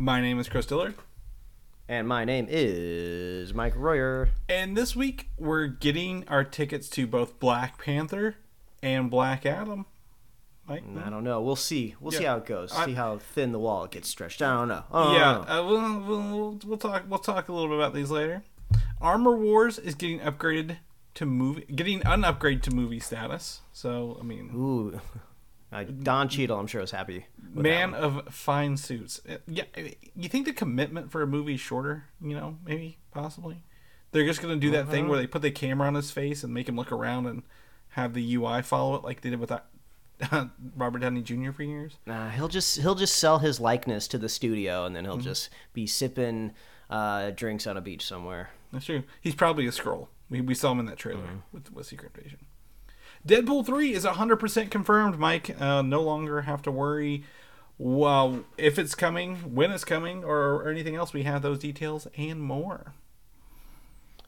[0.00, 0.94] My name is Chris Dillard,
[1.88, 4.28] And my name is Mike Royer.
[4.48, 8.36] and this week we're getting our tickets to both Black Panther
[8.80, 9.86] and Black Adam.
[10.68, 10.84] Mike?
[11.04, 11.40] I don't know.
[11.40, 11.96] We'll see.
[11.98, 12.72] We'll see how it goes.
[12.72, 14.40] I- see how thin the wall gets stretched.
[14.40, 14.84] I don't know.
[14.92, 17.04] Don't yeah, uh, we'll, we'll, we'll talk.
[17.08, 18.44] We'll talk a little bit about these later.
[19.00, 20.76] Armor Wars is getting upgraded
[21.14, 23.62] to movie, getting an upgrade to movie status.
[23.72, 25.00] So I mean, Ooh.
[25.70, 27.26] Uh, Don Cheadle, I'm sure, is happy.
[27.52, 29.20] man of fine suits.
[29.28, 29.64] Uh, Yeah,
[30.16, 32.04] you think the commitment for a movie is shorter?
[32.22, 33.62] You know, maybe, possibly.
[34.12, 36.54] They're just gonna do that thing where they put the camera on his face and
[36.54, 37.42] make him look around and
[37.90, 39.66] have the UI follow it, like they did with that
[40.76, 41.52] Robert Downey Jr.
[41.52, 41.98] for years.
[42.06, 45.12] Nah, he'll just he'll just sell his likeness to the studio, and then Mm-hmm.
[45.12, 46.52] he'll just be sipping
[46.90, 48.50] uh, drinks on a beach somewhere.
[48.72, 49.02] That's true.
[49.20, 50.08] He's probably a scroll.
[50.30, 51.36] We, we saw him in that trailer Mm-hmm.
[51.52, 52.38] with, with Secret Invasion.
[53.26, 55.60] Deadpool 3 is 100% confirmed, Mike.
[55.60, 57.24] Uh, no longer have to worry
[57.78, 61.12] well, if it's coming, when it's coming, or, or anything else.
[61.12, 62.92] We have those details and more.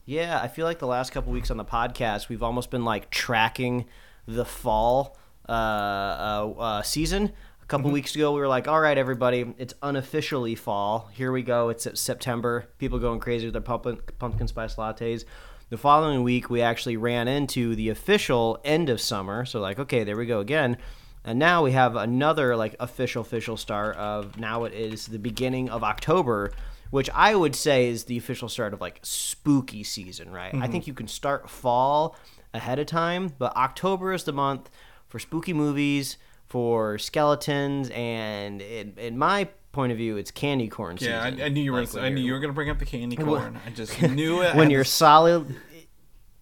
[0.05, 3.10] Yeah, I feel like the last couple weeks on the podcast, we've almost been like
[3.10, 3.86] tracking
[4.27, 5.16] the fall
[5.48, 7.32] uh, uh, uh, season.
[7.62, 11.08] A couple weeks ago, we were like, "All right, everybody, it's unofficially fall.
[11.12, 11.69] Here we go.
[11.69, 12.69] It's September.
[12.78, 15.25] People going crazy with their pumpkin, pumpkin spice lattes."
[15.70, 19.44] The following week, we actually ran into the official end of summer.
[19.44, 20.76] So, like, okay, there we go again.
[21.24, 25.70] And now we have another like official official start of now it is the beginning
[25.70, 26.50] of October,
[26.91, 30.52] which I would say is the official start of like spooky season, right?
[30.52, 30.72] I mm-hmm.
[30.72, 32.16] think you can start fall
[32.52, 34.70] ahead of time, but October is the month
[35.06, 36.16] for spooky movies,
[36.47, 41.12] for skeletons, and in, in my point of view, it's candy corn season.
[41.38, 41.81] Yeah, I, I knew you were.
[41.84, 43.58] Like, I knew you're- were going to bring up the candy corn.
[43.66, 44.54] I just knew it.
[44.56, 45.54] When you're solid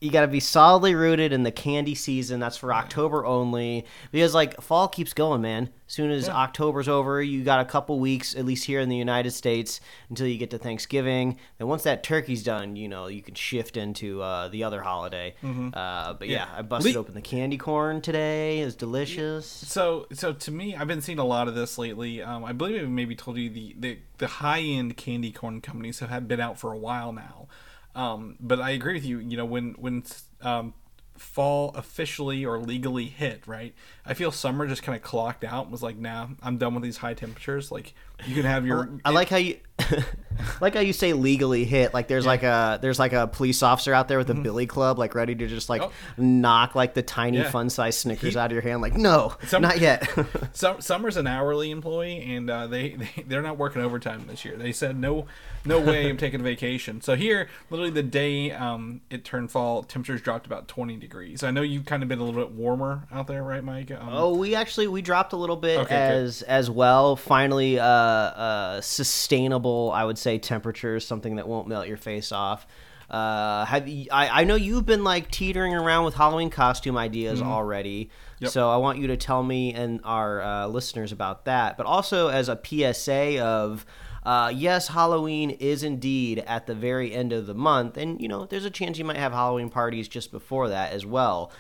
[0.01, 2.41] you got to be solidly rooted in the candy season.
[2.41, 3.85] That's for october only.
[4.13, 5.71] Because like fall keeps going man.
[5.87, 8.97] As soon as october's over you got a couple weeks at least here in the
[8.97, 11.39] united states until you get to thanksgiving.
[11.59, 15.35] And once that turkey's done you know you can shift into uh, the other holiday.
[15.43, 18.61] Uh, but yeah, i busted Le- open the candy corn today.
[18.61, 19.47] It's delicious.
[19.47, 22.23] So, so to me, I've been seeing a lot of this lately.
[22.23, 26.01] Um, I believe I maybe told you the, the, the high end candy corn companies
[26.01, 27.49] have been out for a while now.
[27.95, 29.19] Um, but I agree with you.
[29.19, 30.05] You know, when when
[30.43, 30.75] um,
[31.17, 33.75] fall officially or legally hit, right?
[34.07, 36.83] I feel summer just kind of clocked out and was like, nah, I'm done with
[36.85, 37.73] these high temperatures.
[37.73, 37.95] Like,
[38.27, 38.89] you can have your.
[39.05, 39.59] I like how you
[40.61, 41.95] like how you say legally hit.
[41.95, 44.99] Like there's like a there's like a police officer out there with a billy club,
[44.99, 45.93] like ready to just like Oh.
[46.17, 47.51] knock like the tiny Yeah.
[47.51, 48.81] fun size Snickers out of your hand.
[48.83, 50.09] Like no, Some- not yet.
[50.53, 54.57] Sum- Summer's an hourly employee, and uh, they, they they're not working overtime this year.
[54.57, 55.27] They said no,
[55.69, 57.01] no way I'm taking a vacation.
[57.01, 61.43] So here, literally the day um, it turned fall, temperatures dropped about 20 degrees.
[61.43, 63.91] I know you've kind of been a little bit warmer out there, right, Mike?
[63.91, 66.25] Um, oh, we actually we dropped a little bit Okay, good.
[66.25, 67.17] as as well.
[67.17, 69.93] Finally, uh, uh, sustainable.
[69.95, 72.67] I would say temperatures, something that won't melt your face off.
[73.11, 77.41] Uh, have you, I, I know you've been like teetering around with Halloween costume ideas
[77.41, 78.05] already.
[78.05, 78.45] Mm-hmm.
[78.45, 78.53] Yep.
[78.53, 82.29] So I want you to tell me and our uh, listeners about that, but also
[82.29, 83.87] as a PSA of.
[84.29, 88.45] Uh, yes, Halloween is indeed at the very end of the month, and you know
[88.45, 91.51] there's a chance you might have Halloween parties just before that as well.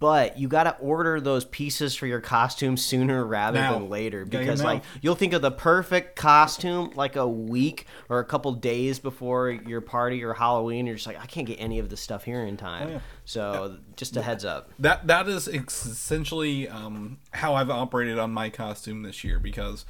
[0.00, 3.74] But you got to order those pieces for your costume sooner rather Now.
[3.74, 8.24] than later because like you'll think of the perfect costume like a week or a
[8.24, 10.86] couple days before your party or Halloween.
[10.86, 12.88] You're just like, I can't get any of this stuff here in time.
[12.88, 13.00] Oh, yeah.
[13.26, 14.70] So just a heads up.
[14.78, 19.84] that that is essentially um, how I've operated on my costume this year because.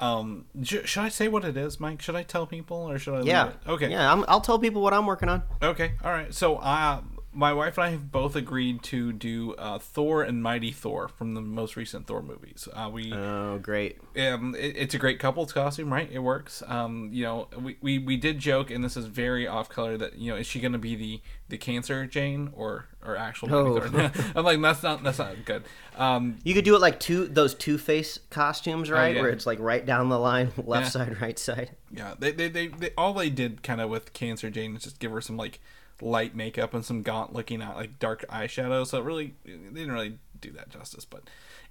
[0.00, 2.00] Um, sh- should I say what it is, Mike?
[2.02, 3.18] Should I tell people or should I?
[3.18, 3.48] leave Yeah.
[3.48, 3.54] it?
[3.68, 3.90] Okay.
[3.90, 5.42] Yeah, I'm, I'll tell people what I'm working on.
[5.62, 6.32] Okay, all right.
[6.34, 10.72] So, uh, my wife and I have both agreed to do uh, Thor and Mighty
[10.72, 12.66] Thor from the most recent Thor movies.
[12.72, 13.98] Uh, we Oh, great.
[14.18, 16.08] um, it, it's a great couple's costume, right?
[16.10, 16.62] It works.
[16.66, 19.96] Um, you know, we, we, we did joke, and this is very off color.
[19.96, 23.48] That you know, is she going to be the, the cancer Jane or or actual?
[23.48, 24.10] Mighty Oh.
[24.10, 24.10] Thor?
[24.34, 25.62] I'm like, that's not that's not good.
[25.96, 29.10] Um, You could do it like two those Two Face costumes, right?
[29.12, 29.20] Oh, yeah.
[29.22, 30.90] Where it's like right down the line, left Yeah.
[30.90, 31.70] side, right side.
[31.92, 34.98] yeah, they they, they, they all they did kind of with cancer Jane is just
[34.98, 35.60] give her some like
[36.02, 38.86] light makeup and some gaunt looking out like dark eyeshadow.
[38.86, 41.04] So it really they didn't really do that justice.
[41.04, 41.24] But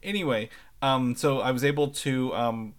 [0.03, 0.49] anyway,
[0.81, 2.73] um, so I was able to um,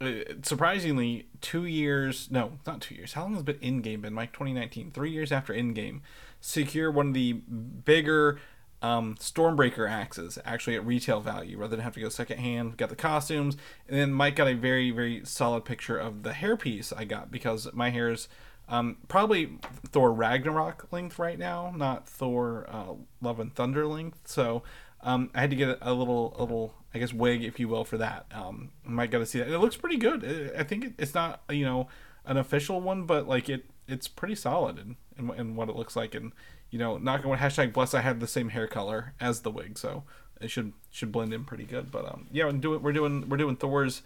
[0.00, 0.12] uh,
[0.42, 3.12] surprisingly, two years, no, not two years.
[3.12, 4.12] How long has been Endgame been?
[4.12, 6.00] Mike, 2019, three years after Endgame,
[6.40, 8.40] secure one of the bigger
[8.82, 12.76] um, Stormbreaker axes actually at retail value rather than have to go secondhand.
[12.76, 13.56] Got the costumes,
[13.88, 17.72] and then Mike got a very, very solid picture of the hairpiece I got because
[17.72, 18.28] my hair is
[18.68, 19.58] um, probably
[19.88, 24.20] Thor Ragnarok length right now, not Thor uh, Love and Thunder length.
[24.24, 24.62] So
[25.02, 27.84] um, I had to get a little, a little, I guess, wig, if you will,
[27.84, 28.26] for that.
[28.32, 29.48] Um, I might got to see that.
[29.48, 30.52] It looks pretty good.
[30.56, 31.88] I think it's not, you know,
[32.24, 35.94] an official one, but like it, it's pretty solid in, in, in what it looks
[35.94, 36.14] like.
[36.14, 36.32] And
[36.74, 37.94] you know, not going hashtag bless.
[37.94, 40.02] I have the same hair color as the wig, so
[40.40, 41.92] it should should blend in pretty good.
[41.92, 44.02] But um, yeah, we're doing we're doing we're doing Thor's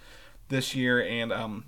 [0.50, 1.64] this year, and um,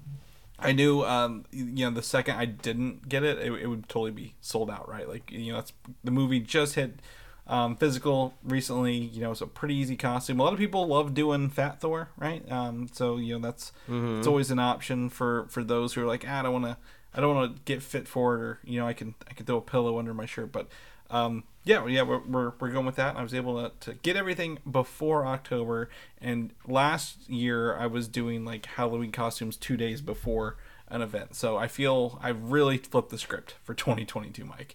[0.61, 4.11] I knew um, you know, the second I didn't get it, it, it would totally
[4.11, 5.09] be sold out, right?
[5.09, 5.73] Like you know, that's
[6.05, 7.01] the movie just hit
[7.47, 8.95] um, physical recently.
[8.95, 10.41] You know, it's a pretty easy costume.
[10.41, 12.51] A lot of people love doing Fat Thor, right?
[12.51, 14.19] Um, so you know, that's mm-hmm.
[14.19, 16.77] it's always an option for for those who are like, ah, I don't want to.
[17.13, 19.45] I don't want to get fit for it, or you know, I can I can
[19.45, 20.69] throw a pillow under my shirt, but
[21.11, 23.17] um, yeah, yeah, we're, we're, we're going with that.
[23.17, 25.91] I was able to, to get everything before October,
[26.21, 30.57] and last year I was doing like Halloween costumes two days before
[30.89, 31.35] an event.
[31.35, 34.75] So I feel I've really flipped the script for 2022, Mike,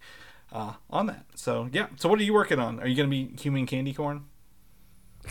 [0.51, 1.25] uh, on that.
[1.35, 1.87] So yeah.
[1.97, 2.79] So what are you working on?
[2.79, 4.25] Are you going to be human candy corn?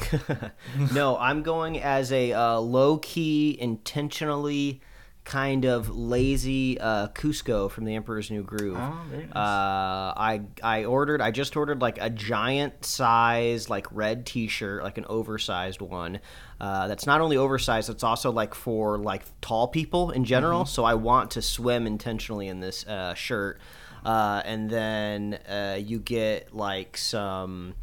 [0.93, 4.81] no, I'm going as a uh, low key, intentionally
[5.25, 8.77] kind of lazy uh, Kuzco from the Emperor's New Groove.
[8.77, 9.31] Oh, nice.
[9.35, 11.21] Uh, I I ordered.
[11.21, 16.21] I just ordered like a giant size like red T-shirt, like an oversized one.
[16.61, 20.61] Uh, that's not only oversized, it's also like for like tall people in general.
[20.61, 20.69] Mm-hmm.
[20.69, 23.59] So I want to swim intentionally in this uh, shirt,
[24.05, 27.75] uh, and then uh, you get like some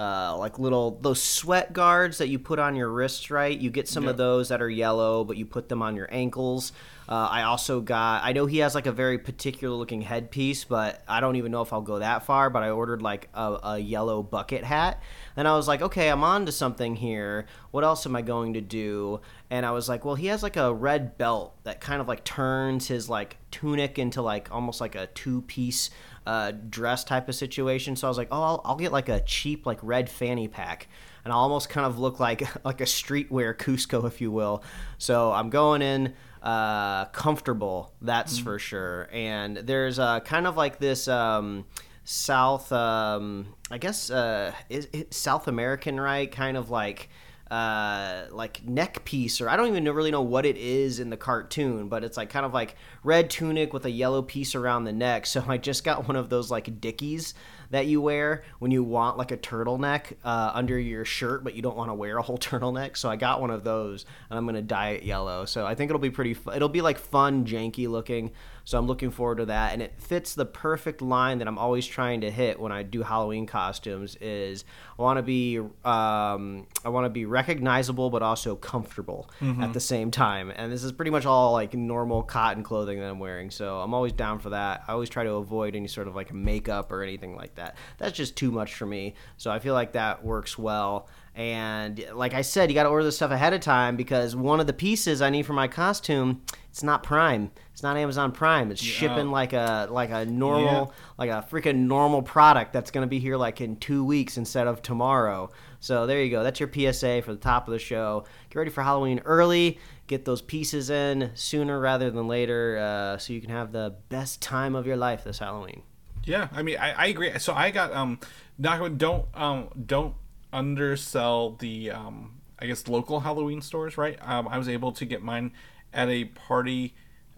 [0.00, 3.58] uh, like little those sweat guards that you put on your wrists, right?
[3.58, 4.12] You get some yep.
[4.12, 6.72] of those that are yellow, but you put them on your ankles.
[7.06, 8.24] Uh, I also got.
[8.24, 11.60] I know he has like a very particular looking headpiece, but I don't even know
[11.60, 12.48] if I'll go that far.
[12.48, 15.02] But I ordered like a, a yellow bucket hat,
[15.36, 17.44] and I was like, okay, I'm on to something here.
[17.70, 19.20] What else am I going to do?
[19.50, 22.24] And I was like, well, he has like a red belt that kind of like
[22.24, 25.90] turns his like tunic into like almost like a two piece
[26.26, 27.96] uh, dress type of situation.
[27.96, 30.88] So I was like, oh, I'll, I'll get like a cheap like red fanny pack
[31.24, 34.62] and I'll almost kind of look like like a streetwear Kuzco, if you will.
[34.98, 38.44] So I'm going in uh, comfortable, that's mm-hmm.
[38.44, 39.08] for sure.
[39.12, 41.66] And there's uh, kind of like this um,
[42.04, 46.30] South, um, I guess, uh, is, South American, right?
[46.30, 47.08] Kind of like
[47.50, 51.16] uh, like neck piece, or I don't even really know what it is in the
[51.16, 54.92] cartoon, but it's like kind of like red tunic with a yellow piece around the
[54.92, 55.26] neck.
[55.30, 57.34] So I just got one of those like dickies
[57.70, 61.62] that you wear when you want like a turtleneck uh, under your shirt, but you
[61.62, 62.96] don't want to wear a whole turtleneck.
[62.96, 65.44] So I got one of those, and I'm gonna dye it yellow.
[65.44, 66.34] So I think it'll be pretty.
[66.34, 68.32] Fu- it'll be like fun, janky looking.
[68.70, 71.84] So I'm looking forward to that, and it fits the perfect line that I'm always
[71.84, 74.16] trying to hit when I do Halloween costumes.
[74.20, 74.64] Is
[74.96, 79.60] I want to be um, I want to be recognizable but also comfortable mm-hmm.
[79.60, 83.10] at the same time, and this is pretty much all like normal cotton clothing that
[83.10, 83.50] I'm wearing.
[83.50, 84.84] So I'm always down for that.
[84.86, 87.76] I always try to avoid any sort of like makeup or anything like that.
[87.98, 89.14] That's just too much for me.
[89.36, 91.08] So I feel like that works well.
[91.40, 94.60] And like I said, you got to order this stuff ahead of time because one
[94.60, 97.50] of the pieces I need for my costume, it's not Prime.
[97.72, 98.70] It's not Amazon Prime.
[98.70, 98.92] It's yeah.
[98.92, 101.14] shipping like a like a normal yeah.
[101.16, 104.66] like a freaking normal product that's going to be here like in 2 weeks instead
[104.66, 105.48] of tomorrow.
[105.80, 106.42] So there you go.
[106.42, 108.26] That's your PSA for the top of the show.
[108.50, 109.78] Get ready for Halloween early.
[110.08, 114.42] Get those pieces in sooner rather than later uh, so you can have the best
[114.42, 115.80] time of your life this Halloween.
[116.24, 117.38] Yeah, I mean, I, I agree.
[117.38, 118.18] So I got um,
[118.58, 120.14] not don't um, don't
[120.52, 124.18] undersell the um, I guess local Halloween stores, right?
[124.22, 125.52] Um, I was able to get mine
[125.92, 126.94] at a party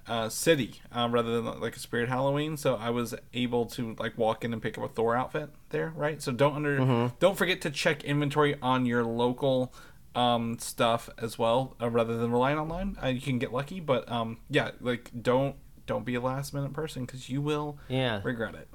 [0.07, 4.19] uh, city um, rather than like a spirit Halloween, so I was able to like
[4.19, 6.21] walk in and pick up a Thor outfit there, right?
[6.21, 7.15] So don't under mm-hmm.
[7.21, 9.73] don't forget to check inventory on your local
[10.15, 12.97] um, stuff as well, uh, rather than relying online.
[13.03, 16.73] Uh, you can get lucky, but um, yeah, like don't don't be a last minute
[16.73, 18.69] person because you will yeah regret it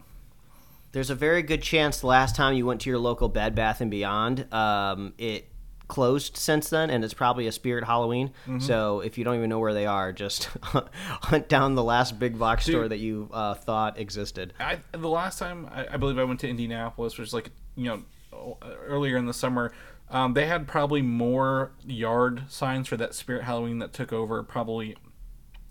[0.97, 3.81] there's a very good chance the last time you went to your local Bed Bath
[3.81, 5.47] and Beyond, um, it
[5.87, 8.29] closed since then, and it's probably a Spirit Halloween.
[8.47, 8.61] Mm-hmm.
[8.61, 12.39] So if you don't even know where they are, just hunt down the last big
[12.39, 14.55] box Dude, store that you uh, thought existed.
[14.59, 18.03] I, the last time I, I, believe I went to Indianapolis, which was like you
[18.31, 19.73] know earlier in the summer.
[20.09, 24.41] Um, they had probably more yard signs for that Spirit Halloween that took over.
[24.41, 24.95] Probably,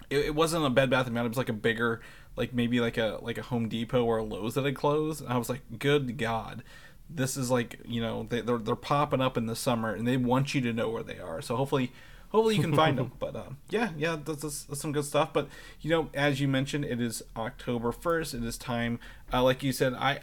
[0.08, 1.26] it, it wasn't a Bed Bath and Beyond.
[1.26, 2.00] It was like a bigger
[2.36, 5.22] like maybe like a like a Home Depot or a Lowe's that had closed.
[5.22, 6.62] And I was like, good God,
[7.10, 10.16] this is like you know they, they're they're popping up in the summer and they
[10.16, 11.40] want you to know where they are.
[11.42, 11.92] So hopefully
[12.30, 13.12] hopefully you can find them.
[13.18, 15.32] But um, yeah, yeah, that's, that's, that's some good stuff.
[15.32, 15.48] But
[15.80, 18.34] you know, as you mentioned, it is October first.
[18.34, 18.98] It is time,
[19.32, 20.20] uh, like you said, I.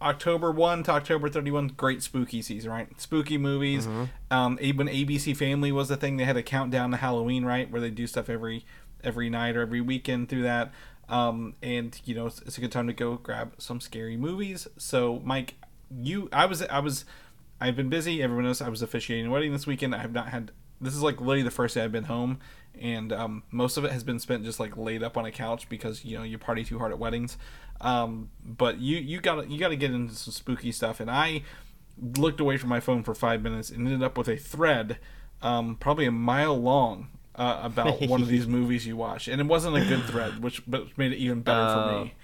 [0.00, 2.88] October 1 to October 31, great spooky season, right?
[3.00, 3.86] Spooky movies.
[4.30, 7.70] Um, a- when ABC Family was the thing, they had a countdown to Halloween, right?
[7.70, 8.64] Where they do stuff every
[9.06, 10.72] every night or every weekend through that.
[11.08, 14.66] Um, and you know, it's, it's a good time to go grab some scary movies.
[14.76, 15.54] So, Mike,
[15.90, 17.04] you, I was, I was,
[17.60, 18.22] I've been busy.
[18.22, 19.94] Everyone knows I was officiating a wedding this weekend.
[19.94, 20.50] I have not had.
[20.80, 22.40] This is like literally the first day I've been home,
[22.78, 25.68] and um, most of it has been spent just like laid up on a couch
[25.70, 27.38] because you know you party too hard at weddings.
[27.80, 31.44] Um, but you you got you got to get into some spooky stuff, and I
[31.98, 34.98] looked away from my phone for five minutes and ended up with a thread,
[35.40, 37.08] um, probably a mile long.
[37.36, 40.62] Uh, about one of these movies you watch, and it wasn't a good thread, which
[40.66, 42.14] but made it even better for me.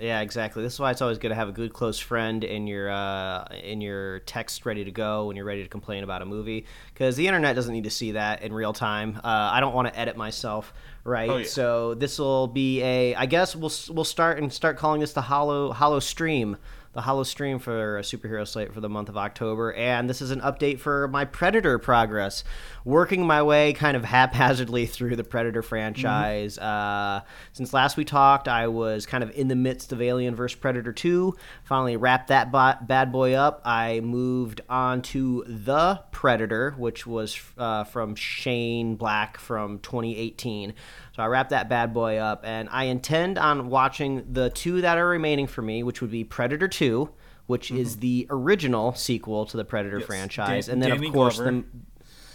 [0.00, 0.62] Yeah, exactly.
[0.62, 3.44] This is why it's always good to have a good close friend in your uh,
[3.62, 7.16] in your text ready to go when you're ready to complain about a movie because
[7.16, 9.20] the internet doesn't need to see that in real time.
[9.22, 10.72] Uh, I don't want to edit myself,
[11.04, 11.28] right?
[11.28, 11.46] Oh, yeah.
[11.46, 13.14] So this will be a.
[13.14, 16.56] I guess we'll we'll start and start calling this the hollow hollow stream.
[16.92, 20.32] The hollow stream for a superhero slate for the month of October, and this is
[20.32, 22.42] an update for my Predator progress.
[22.84, 26.58] Working my way kind of haphazardly through the Predator franchise.
[26.58, 27.20] Uh,
[27.52, 30.58] since last we talked, I was kind of in the midst of Alien vs.
[30.58, 31.36] Predator 2.
[31.62, 33.62] Finally wrapped that bad boy up.
[33.64, 40.74] I moved on to The Predator, which was uh, from Shane Black from 2018.
[41.20, 44.96] So I wrapped that bad boy up, and I intend on watching the two that
[44.96, 47.10] are remaining for me, which would be Predator 2,
[47.44, 48.00] which is mm-hmm.
[48.00, 50.06] the original sequel to the Predator Yes.
[50.06, 51.50] franchise, Dan- and then Danny of course Glover.
[51.50, 51.64] the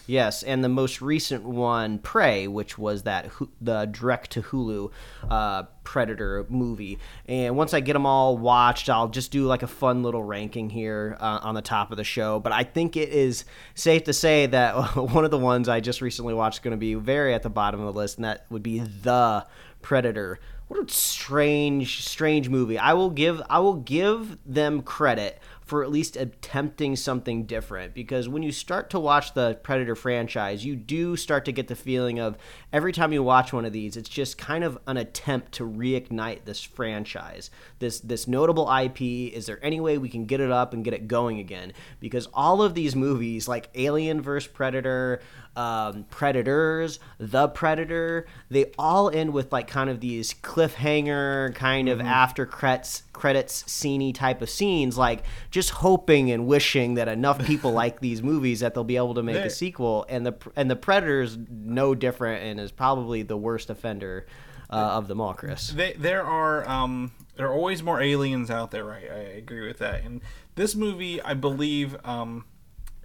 [0.07, 4.91] Yes, and the most recent one, Prey, which was that the direct to Hulu
[5.29, 6.99] uh, Predator movie.
[7.27, 10.69] And once I get them all watched, I'll just do like a fun little ranking
[10.69, 12.39] here uh, on the top of the show.
[12.39, 16.01] But I think it is safe to say that one of the ones I just
[16.01, 18.45] recently watched is going to be very at the bottom of the list, and that
[18.49, 19.45] would be The
[19.81, 20.39] Predator.
[20.67, 22.79] What a strange, strange movie.
[22.79, 28.29] I will give I will give them credit for at least attempting something different because
[28.29, 32.19] when you start to watch the Predator franchise, you do start to get the feeling
[32.19, 32.37] of
[32.71, 36.45] every time you watch one of these, it's just kind of an attempt to reignite
[36.45, 37.49] this franchise.
[37.79, 39.01] This this notable IP,
[39.33, 41.73] is there any way we can get it up and get it going again?
[41.99, 45.21] Because all of these movies like Alien vs Predator,
[45.55, 52.01] um, Predators, The Predator, they all end with like kind of these cliffhanger kind of
[52.01, 57.71] after credits credits sceney type of scenes, like just hoping and wishing that enough people
[57.73, 60.05] like these movies that they'll be able to make a sequel.
[60.09, 64.25] And the and the Predators no different and is probably the worst offender
[64.69, 65.69] uh, of them all, Chris.
[65.69, 68.85] They, there are um, there are always more aliens out there.
[68.85, 70.03] Right, I agree with that.
[70.03, 70.21] And
[70.55, 72.45] this movie, I believe, um,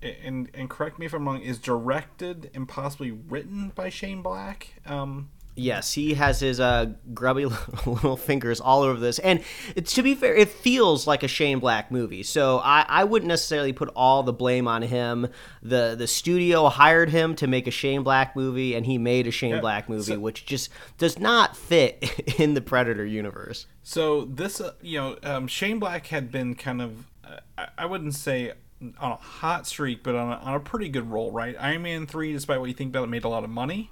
[0.03, 4.75] and and correct me if I'm wrong, is directed and possibly written by Shane Black.
[4.87, 7.45] Um, Yes, he has his uh, grubby
[7.87, 9.19] little fingers all over this.
[9.19, 9.43] And
[9.77, 12.23] it, to be fair, it feels like a Shane Black movie.
[12.23, 15.27] So I, I wouldn't necessarily put all the blame on him.
[15.63, 19.31] The the studio hired him to make a Shane Black movie, and he made a
[19.31, 23.67] Shane Yeah, Black movie, so- which just does not fit in the Predator universe.
[23.83, 27.87] So this, uh, you know, um, Shane Black had been kind of, uh, I, I
[27.87, 28.53] wouldn't say
[28.99, 31.55] on a hot streak, but on a, on a pretty good roll, right?
[31.59, 33.91] Iron Man three, despite what you think about it, made a lot of money.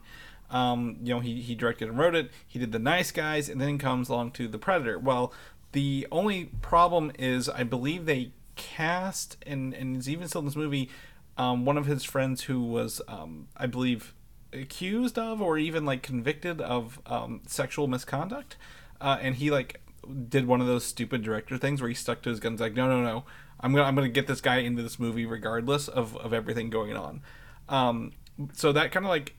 [0.50, 2.30] Um, you know, he he directed and wrote it.
[2.46, 4.98] He did the Nice Guys, and then comes along to the Predator.
[4.98, 5.32] Well,
[5.72, 10.56] the only problem is, I believe they cast and and is even still in this
[10.56, 10.90] movie,
[11.36, 14.14] um, one of his friends who was, um, I believe,
[14.52, 18.56] accused of or even like convicted of um, sexual misconduct,
[19.00, 19.82] uh, and he like
[20.28, 22.88] did one of those stupid director things where he stuck to his guns like no
[22.88, 23.24] no no
[23.60, 26.96] I'm gonna I'm gonna get this guy into this movie regardless of of everything going
[26.96, 27.22] on.
[27.68, 28.12] Um,
[28.52, 29.34] so that kind of like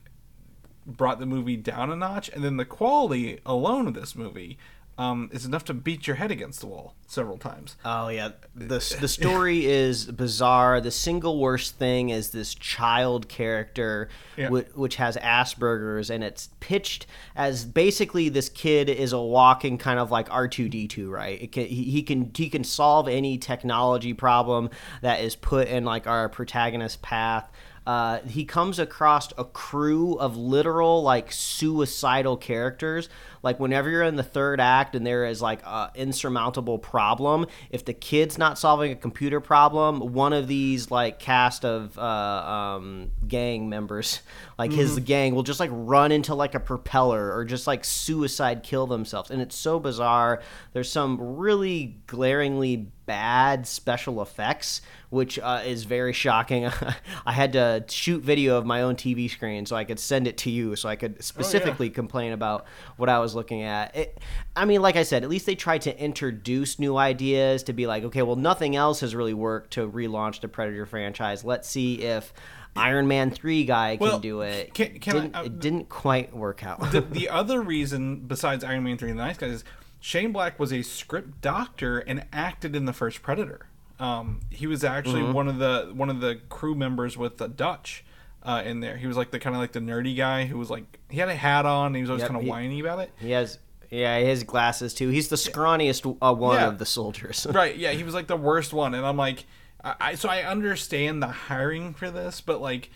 [0.86, 4.58] brought the movie down a notch, and then the quality alone of this movie
[5.00, 7.76] um, is enough to beat your head against the wall several times.
[7.84, 10.80] Oh yeah, the the story is bizarre.
[10.80, 14.48] The single worst thing is this child character, Yeah.
[14.48, 19.98] whi- which has Asperger's, and it's pitched as basically this kid is a walking kind
[19.98, 21.40] of like R two D two, right?
[21.40, 24.68] It can, he, he can he can solve any technology problem
[25.00, 27.50] that is put in like our protagonist path.
[27.86, 33.08] Uh, he comes across a crew of literal like suicidal characters
[33.42, 37.84] like whenever you're in the third act and there is like a insurmountable problem if
[37.84, 43.10] the kid's not solving a computer problem one of these like cast of uh, um,
[43.26, 44.20] gang members
[44.58, 48.62] like his gang will just like run into like a propeller or just like suicide
[48.62, 49.30] kill themselves.
[49.30, 50.42] And it's so bizarre.
[50.72, 56.70] There's some really glaringly bad special effects, which uh, is very shocking.
[57.26, 60.38] I had to shoot video of my own TV screen so I could send it
[60.38, 62.66] to you, so I could specifically complain about
[62.96, 63.94] what I was looking at.
[63.96, 64.18] It,
[64.56, 67.86] I mean, like I said, at least they tried to introduce new ideas to be
[67.86, 71.44] like, okay, well, nothing else has really worked to relaunch the Predator franchise.
[71.44, 72.32] Let's see if.
[72.76, 74.72] Iron Man three guy can Well, do it.
[74.74, 76.92] can- can Didn't- uh, it didn't quite work out.
[76.92, 79.64] the, the other reason besides Iron Man 3 and the Nice Guys is
[79.98, 83.66] Shane Black was a script doctor and acted in the first Predator.
[83.98, 85.32] Um, he was actually Mm-hmm.
[85.32, 88.04] one of the one of the crew members with the Dutch
[88.42, 88.96] uh, in there.
[88.96, 91.28] He was like the kind of like the nerdy guy who was like he had
[91.28, 91.88] a hat on.
[91.88, 93.10] And he was always Yep, kind of he- whiny about it.
[93.18, 93.58] He has,
[93.90, 95.08] yeah, he has glasses too.
[95.08, 96.68] He's the scrawniest uh, one Yeah.
[96.68, 97.46] of the soldiers.
[97.52, 99.44] right yeah he was like the worst one and i'm like
[99.82, 102.90] I, I so i understand the hiring for this but like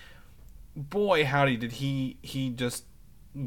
[0.76, 2.84] boy howdy did he he just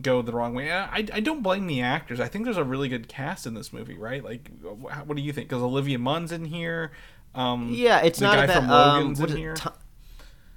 [0.02, 2.64] go the wrong way And I, I don't blame the actors i think there's a
[2.64, 6.00] really good cast in this movie right like wh- what do you think because olivia
[6.00, 6.92] munn's in here
[7.36, 8.56] um Yeah, it's the not guy a bad.
[8.58, 9.56] from Um, logan's what in is it, here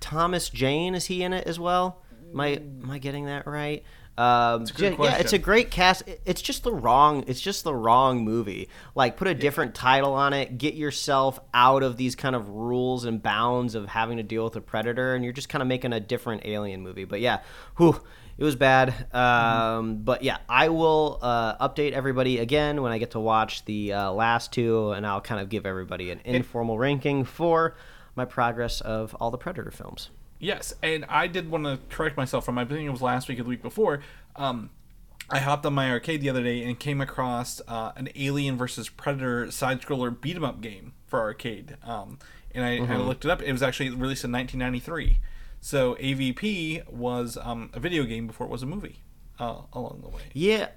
[0.00, 2.02] Thomas Jane is he in it as well?
[2.32, 3.84] Am I am I getting that right?
[4.18, 6.02] Um, yeah, yeah, it's a great cast.
[6.26, 7.24] It's just the wrong.
[7.26, 8.68] It's just the wrong movie.
[8.94, 10.58] Like, put a different title on it.
[10.58, 14.56] Get yourself out of these kind of rules and bounds of having to deal with
[14.56, 17.04] a predator, and you're just kind of making a different alien movie.
[17.04, 17.40] But yeah,
[17.78, 17.98] whew,
[18.36, 19.06] it was bad.
[19.14, 23.94] Um, But yeah, I will uh, update everybody again when I get to watch the
[23.94, 27.74] uh, last two, and I'll kind of give everybody an informal ranking for
[28.16, 30.10] my progress of all the Predator films.
[30.38, 33.38] Yes, and I did want to correct myself from I think it was last week
[33.38, 34.02] or the week before.
[34.36, 34.70] Um,
[35.28, 38.88] I hopped on my arcade the other day and came across uh, an Alien versus
[38.88, 41.76] Predator side scroller beat 'em up game for arcade.
[41.84, 42.18] Um,
[42.52, 43.42] and I, I looked it up.
[43.42, 45.18] It was actually released in 1993.
[45.60, 49.02] So AVP was um, a video game before it was a movie
[49.38, 50.22] uh, along the way.
[50.32, 50.68] Yeah,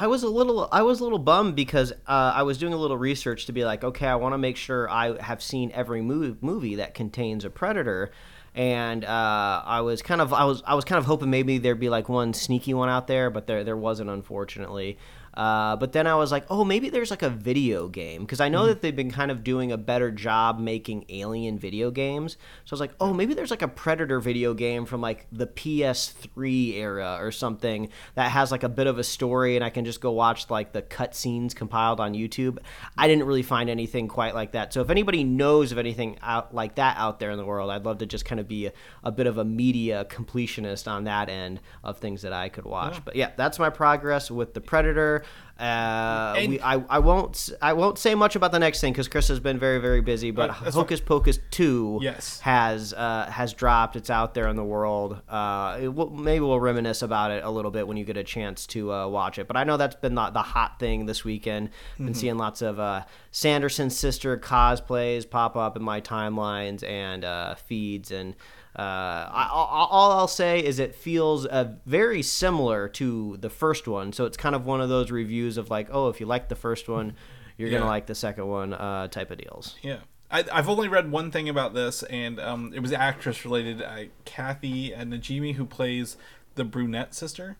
[0.00, 2.76] I was a little I was a little bummed because uh, I was doing a
[2.76, 6.02] little research to be like, okay, I want to make sure I have seen every
[6.02, 8.12] movie movie that contains a predator.
[8.54, 11.80] And uh, I was kind of I was I was kind of hoping maybe there'd
[11.80, 14.98] be like one sneaky one out there, but there there wasn't unfortunately.
[15.38, 18.48] Uh, but then I was like, oh, maybe there's like a video game because I
[18.48, 22.36] know that they've been kind of doing a better job making Alien video games.
[22.64, 25.46] So I was like, oh, maybe there's like a Predator video game from like the
[25.46, 29.84] PS3 era or something that has like a bit of a story, and I can
[29.84, 32.58] just go watch like the cutscenes compiled on YouTube.
[32.96, 34.72] I didn't really find anything quite like that.
[34.72, 37.84] So if anybody knows of anything out like that out there in the world, I'd
[37.84, 38.72] love to just kind of be a,
[39.04, 43.04] a bit of a media completionist on that end of things that I could watch.
[43.04, 45.22] But yeah, that's my progress with the Predator.
[45.58, 49.26] Uh, we, I, I won't I won't say much about the next thing because Chris
[49.26, 50.30] has been very very busy.
[50.30, 50.84] But Uh, that's fine.
[50.84, 52.38] Hocus Pocus two Yes.
[52.40, 53.96] has uh, has dropped.
[53.96, 55.20] It's out there in the world.
[55.28, 58.68] Uh, will, maybe we'll reminisce about it a little bit when you get a chance
[58.68, 59.48] to uh, watch it.
[59.48, 61.70] But I know that's been the, the hot thing this weekend.
[61.96, 62.14] Been Mm-hmm.
[62.14, 68.12] seeing lots of uh, Sanderson sister cosplays pop up in my timelines and uh, feeds
[68.12, 68.36] and.
[68.78, 73.88] Uh, I, all, all I'll say is it feels uh, very similar to the first
[73.88, 76.48] one, so it's kind of one of those reviews of like, oh, if you like
[76.48, 77.14] the first one,
[77.56, 77.78] you're Yeah.
[77.78, 79.74] gonna like the second one, uh, type of deals.
[79.82, 79.98] Yeah.
[80.30, 83.82] I, I've only read one thing about this, and um, it was actress related.
[83.82, 86.16] Uh, Kathy uh, Najimy, who plays
[86.54, 87.56] the brunette sister.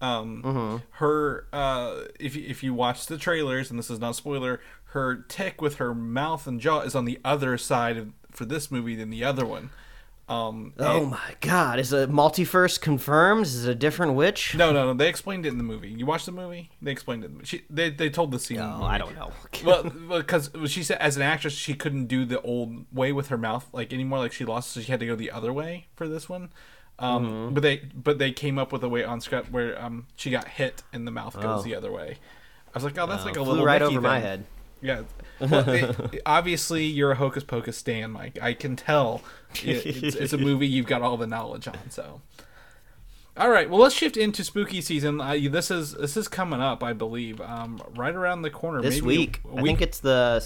[0.00, 0.76] Um, Mm-hmm.
[0.92, 4.60] Her, uh, if you, if you watch the trailers, and this is not a spoiler,
[4.86, 8.70] her tick with her mouth and jaw is on the other side of, for this
[8.70, 9.70] movie than the other one.
[10.30, 13.46] Um, Oh and- my god, is a multiverse confirmed?
[13.46, 14.54] Is it a different witch?
[14.54, 14.94] no, no, no.
[14.94, 15.88] They explained it in the movie.
[15.90, 16.70] You watched the movie?
[16.80, 17.30] They explained it.
[17.42, 18.58] She, they, they told the scene.
[18.58, 18.84] in the Oh.
[18.84, 19.32] I don't know.
[19.64, 19.82] well,
[20.18, 23.66] because she said as an actress she couldn't do the old way with her mouth
[23.72, 24.20] like anymore.
[24.20, 26.50] Like she lost, so she had to go the other way for this one.
[27.00, 27.54] Um, Mm-hmm.
[27.54, 30.46] But they but they came up with a way on script where um she got
[30.46, 31.62] hit and the mouth goes Oh.
[31.62, 32.18] the other way.
[32.72, 34.44] I was like, oh, that's like a little right over my head.
[34.82, 35.02] Yeah.
[35.40, 38.38] Well, it, obviously, you're a Hocus Pocus stan, Mike.
[38.40, 39.22] I can tell.
[39.64, 41.78] It, it's, it's a movie you've got all the knowledge on.
[41.90, 42.20] So,
[43.36, 43.68] all right.
[43.68, 45.20] Well, let's shift into spooky season.
[45.20, 48.82] Uh, this is this is coming up, I believe, um, right around the corner.
[48.82, 50.40] This maybe week, a I think it's the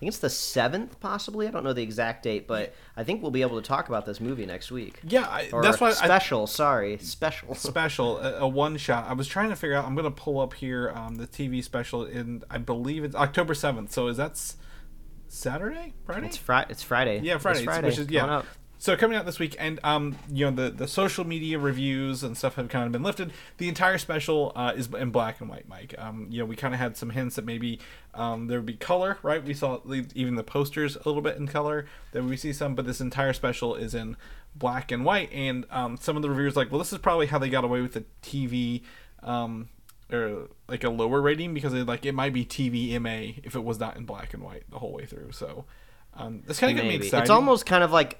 [0.00, 1.46] think it's the seventh, possibly.
[1.46, 4.06] I don't know the exact date, but I think we'll be able to talk about
[4.06, 4.98] this movie next week.
[5.04, 5.26] yeah.
[5.28, 6.46] I, Or that's why I, special.
[6.46, 7.54] sorry, special.
[7.56, 9.06] special a, a one shot.
[9.08, 9.84] I was trying to figure out.
[9.84, 13.92] I'm gonna pull up here um, the TV special, and I believe it's October seventh.
[13.92, 14.40] So is that
[15.28, 16.26] Saturday, Friday?
[16.26, 16.66] It's Friday.
[16.70, 17.20] It's Friday.
[17.22, 17.86] Yeah, It's Friday, Friday.
[17.86, 18.42] which is yeah.
[18.80, 22.34] So coming out this week, and um, you know the the social media reviews and
[22.34, 23.30] stuff have kind of been lifted.
[23.58, 25.94] The entire special uh, is in black and white, Mike.
[25.98, 27.78] Um, you know we kind of had some hints that maybe
[28.14, 29.44] um, there would be color, right?
[29.44, 29.80] We saw
[30.14, 31.84] even the posters a little bit in color.
[32.12, 34.16] Then we see some, but this entire special is in
[34.54, 35.30] black and white.
[35.30, 37.82] And um, some of the reviewers like, well, this is probably how they got away
[37.82, 38.80] with the TV.
[39.22, 39.68] Um,
[40.10, 43.78] or like a lower rating because it like it might be TVMA if it was
[43.78, 45.32] not in black and white the whole way through.
[45.32, 45.66] So
[46.14, 47.06] um, it's kind of getting me Maybe.
[47.06, 47.24] excited.
[47.24, 48.18] It's almost kind of like,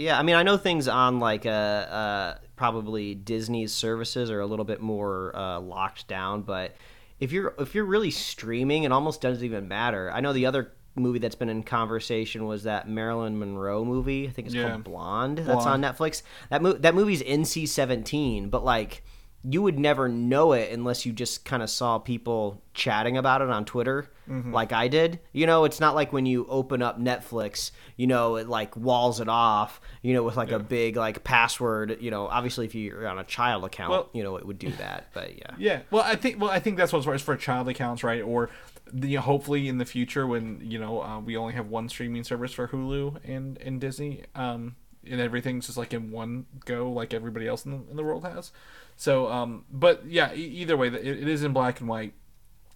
[0.00, 0.18] yeah.
[0.18, 4.64] I mean, I know things on like uh, uh, probably Disney's services are a little
[4.64, 6.74] bit more uh, locked down, but
[7.20, 10.10] if you're if you're really streaming, it almost doesn't even matter.
[10.12, 14.26] I know the other movie that's been in conversation was that Marilyn Monroe movie.
[14.26, 14.70] I think it's Yeah.
[14.70, 15.38] called Blonde.
[15.38, 16.22] That's on Netflix.
[16.50, 19.02] That mo- that movie's NC seventeen, but like.
[19.42, 23.48] You would never know it unless you just kind of saw people chatting about it
[23.50, 24.52] on Twitter, Mm-hmm.
[24.54, 25.18] like I did.
[25.32, 29.18] You know, it's not like when you open up Netflix, you know, it like walls
[29.18, 31.98] it off, you know, with like a big like password.
[32.00, 34.70] You know, obviously if you're on a child account, Well- you know, it would do
[34.72, 35.08] that.
[35.14, 38.04] But yeah, Yeah, well, I think well, I think that's what's for, for child accounts,
[38.04, 38.22] right?
[38.22, 38.50] Or
[38.92, 42.22] you know, hopefully in the future when you know uh, we only have one streaming
[42.22, 47.12] service for Hulu and and Disney, um, and everything's just like in one go, like
[47.14, 48.52] everybody else in the, in the world has.
[49.00, 52.12] So, um, but yeah, e- either way, it, it is in black and white.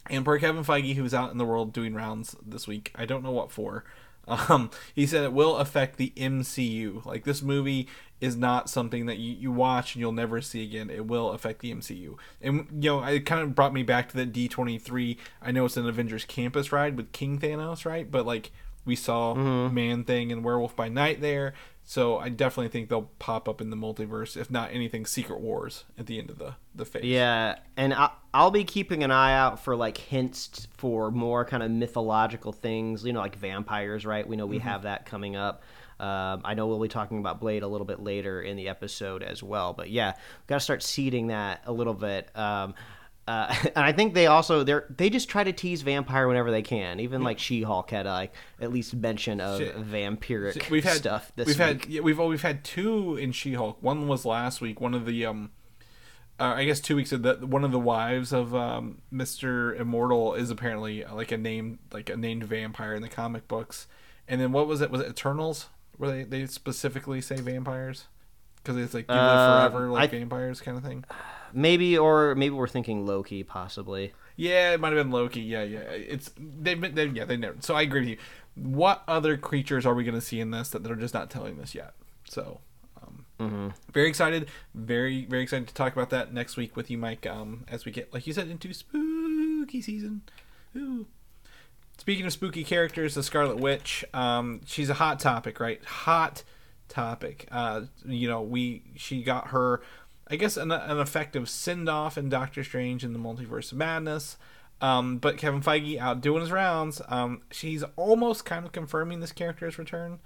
[0.08, 3.22] And per Kevin Feige, who's out in the world doing rounds this week, I don't
[3.22, 3.84] know what for.
[4.26, 7.04] Um, he said it will affect the MCU.
[7.04, 7.86] Like this movie
[8.22, 10.88] is not something that you, you watch and you'll never see again.
[10.88, 12.16] It will affect the MCU.
[12.40, 15.18] And you know, it kind of brought me back to that D twenty three.
[15.42, 18.10] I know it's an Avengers campus ride with King Thanos, right?
[18.10, 18.50] But like
[18.86, 19.34] we saw
[19.68, 21.52] Man Thing and Werewolf by Night there.
[21.86, 25.84] So I definitely think they'll pop up in the multiverse, if not anything, Secret Wars
[25.98, 27.04] at the end of the the phase.
[27.04, 31.62] yeah, and I, I'll be keeping an eye out for like hints for more kind
[31.62, 33.04] of mythological things.
[33.04, 34.26] You know, like vampires, right?
[34.26, 35.62] We know we have that coming up.
[36.00, 39.22] Um, I know we'll be talking about Blade a little bit later in the episode
[39.22, 39.72] as well.
[39.72, 40.14] But yeah,
[40.46, 42.36] got to start seeding that a little bit.
[42.36, 42.74] Um,
[43.26, 46.62] uh, and I think they also they they just try to tease vampire whenever they
[46.62, 47.00] can.
[47.00, 49.76] Even like She-Hulk had like at least mention of Shit.
[49.76, 51.66] vampiric we've had stuff this we've week.
[51.66, 53.82] had yeah, we've we've had two in She-Hulk.
[53.82, 54.80] One was last week.
[54.80, 55.50] One of the um,
[56.38, 57.44] uh, I guess two weeks of that.
[57.44, 62.10] One of the wives of um, Mister Immortal is apparently uh, like a named like
[62.10, 63.86] a named vampire in the comic books.
[64.26, 64.90] And then what was it?
[64.90, 65.68] Was it Eternals?
[65.96, 68.06] Where they they specifically say vampires
[68.64, 71.04] because it's like you live Uh, forever like I- vampires kind of thing.
[71.52, 74.12] maybe or maybe we're thinking Loki possibly.
[74.36, 75.40] Yeah, it might have been Loki.
[75.42, 75.78] Yeah, yeah.
[75.80, 77.56] It's they've been they, yeah they never.
[77.60, 78.16] So I agree with you.
[78.56, 81.60] What other creatures are we going to see in this that they're just not telling
[81.60, 81.94] us yet?
[82.28, 82.60] So,
[83.38, 87.26] um, very excited, very very excited to talk about that next week with you, Mike.
[87.26, 90.22] Um, as we get like you said into spooky season.
[90.76, 91.06] Ooh.
[91.98, 94.04] Speaking of spooky characters, the Scarlet Witch.
[94.12, 95.84] Um, she's a hot topic, right?
[95.84, 96.42] Hot
[96.94, 97.46] topic.
[97.50, 99.82] Uh, you know, we she got her,
[100.28, 104.36] I guess, an, an effective send off in Doctor Strange in the Multiverse of Madness.
[104.80, 107.00] Um, but Kevin Feige out doing his rounds.
[107.08, 110.20] Um, she's almost kind of confirming this character's return.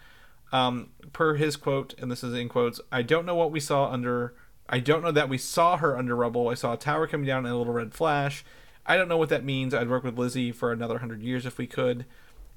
[0.50, 3.90] Um, per his quote, and this is in quotes, I don't know what we saw
[3.90, 4.34] under.
[4.68, 6.48] I don't know that we saw her under rubble.
[6.48, 8.44] I saw a tower coming down and a little red flash.
[8.86, 9.74] I don't know what that means.
[9.74, 12.06] I'd work with Lizzie for another hundred years if we could.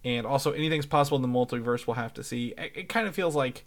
[0.04, 1.86] And also, anything's possible in the multiverse.
[1.86, 2.54] We'll have to see.
[2.58, 3.66] It, it kind of feels like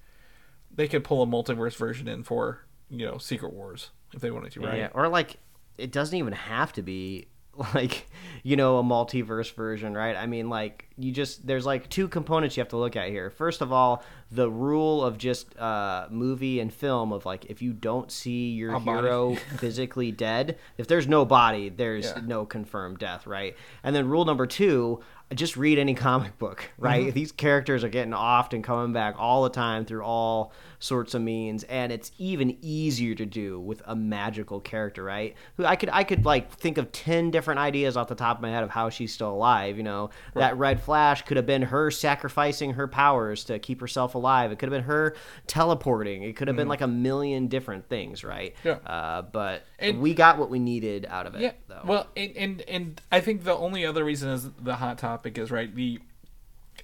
[0.75, 2.61] they could pull a multiverse version in for
[2.91, 4.79] you know Secret Wars if they wanted to, right?
[4.79, 5.37] Yeah, or like
[5.79, 7.27] it doesn't even have to be
[7.75, 8.09] like
[8.43, 10.17] you know a multiverse version, right?
[10.17, 13.31] I mean, like you just there's like two components you have to look at here.
[13.31, 17.73] First of all, the rule of just uh, movie and film of like if you
[17.73, 22.21] don't see your A hero physically dead, if there's no body, there's Yeah.
[22.25, 23.57] no confirmed death, right?
[23.85, 25.01] And then rule number two.
[25.33, 27.07] Just read any comic book, right?
[27.07, 27.15] Mm-hmm.
[27.15, 30.53] These characters are getting offed and coming back all the time through all
[30.85, 35.35] sorts of means, and it's even easier to do with a magical character, right?
[35.57, 38.43] Who I could I could like think of ten different ideas off the top of
[38.43, 39.77] my head of how she's still alive.
[39.77, 44.15] You know, that red flash could have been her sacrificing her powers to keep herself
[44.15, 44.53] alive.
[44.53, 45.17] It could have been her
[45.47, 46.23] teleporting.
[46.23, 48.55] It could have been like a million different things, right?
[48.63, 48.69] Mm-hmm.
[48.69, 48.75] Yeah.
[48.93, 51.41] Uh, but And- we got what we needed out of it.
[51.41, 51.53] Yeah.
[51.69, 51.81] Though.
[51.85, 55.51] Well, and, and and I think the only other reason is the hot topic is
[55.51, 56.01] right the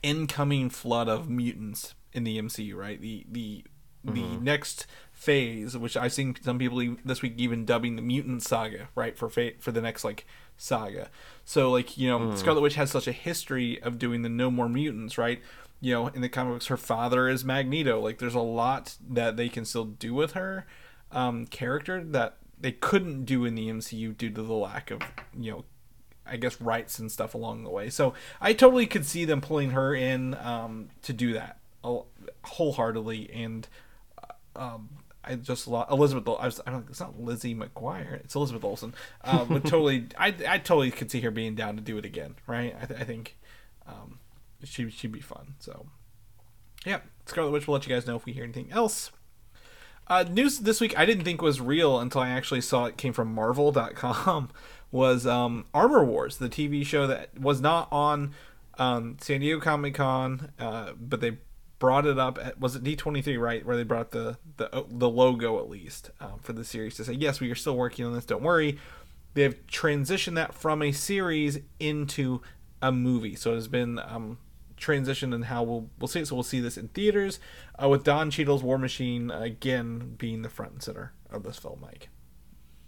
[0.03, 3.01] incoming flood of mutants in the MCU, right?
[3.01, 3.65] The the
[4.05, 8.89] the next phase, which I've seen some people this week even dubbing the mutant saga,
[8.95, 9.17] right?
[9.17, 11.11] For fa- for the next like saga.
[11.45, 14.69] So like you know, Scarlet Witch has such a history of doing the no more
[14.69, 15.41] mutants, right?
[15.83, 18.01] You know, in the comic books, her father is Magneto.
[18.01, 20.67] Like, there's a lot that they can still do with her
[21.11, 25.01] um, character that they couldn't do in the MCU due to the lack of,
[25.35, 25.65] you know,
[26.27, 27.89] I guess rights and stuff along the way.
[27.89, 31.57] So I totally could see them pulling her in um, to do that
[32.45, 33.31] wholeheartedly.
[33.33, 33.67] And
[34.61, 34.89] um,
[35.25, 36.29] I just lo- Elizabeth.
[36.39, 36.87] I, was, I don't.
[36.89, 38.15] It's not Lizzie McGuire.
[38.21, 38.95] It's Elizabeth Olsen.
[39.25, 42.37] Um, but totally, I I totally could see her being down to do it again.
[42.47, 42.75] Right.
[42.81, 43.37] I, th- I think
[43.87, 44.21] um,
[44.63, 45.55] she she'd be fun.
[45.59, 45.87] So
[46.85, 47.67] yeah, Scarlet Witch.
[47.67, 49.11] We'll let you guys know if we hear anything else.
[50.07, 53.13] Uh, news this week I didn't think was real until I actually saw it came
[53.13, 54.51] from Marvel.com.
[54.91, 58.33] was um, Armor Wars, the TV show that was not on
[58.77, 61.39] um, San Diego Comic Con, uh, but they
[61.81, 62.39] brought it up.
[62.39, 65.69] At, was it D twenty three right where they brought the the the logo at
[65.69, 68.25] least um, for the series to say yes we are still working on this.
[68.25, 68.79] Don't worry.
[69.35, 72.43] They've transitioned that from a series into
[72.81, 74.39] a movie, so it has been um,
[74.77, 76.29] transitioned and how we'll we'll see it.
[76.29, 77.41] So we'll see this in theaters
[77.83, 81.81] uh, with Don Cheadle's War Machine again being the front and center of this film,
[81.81, 82.09] Mike.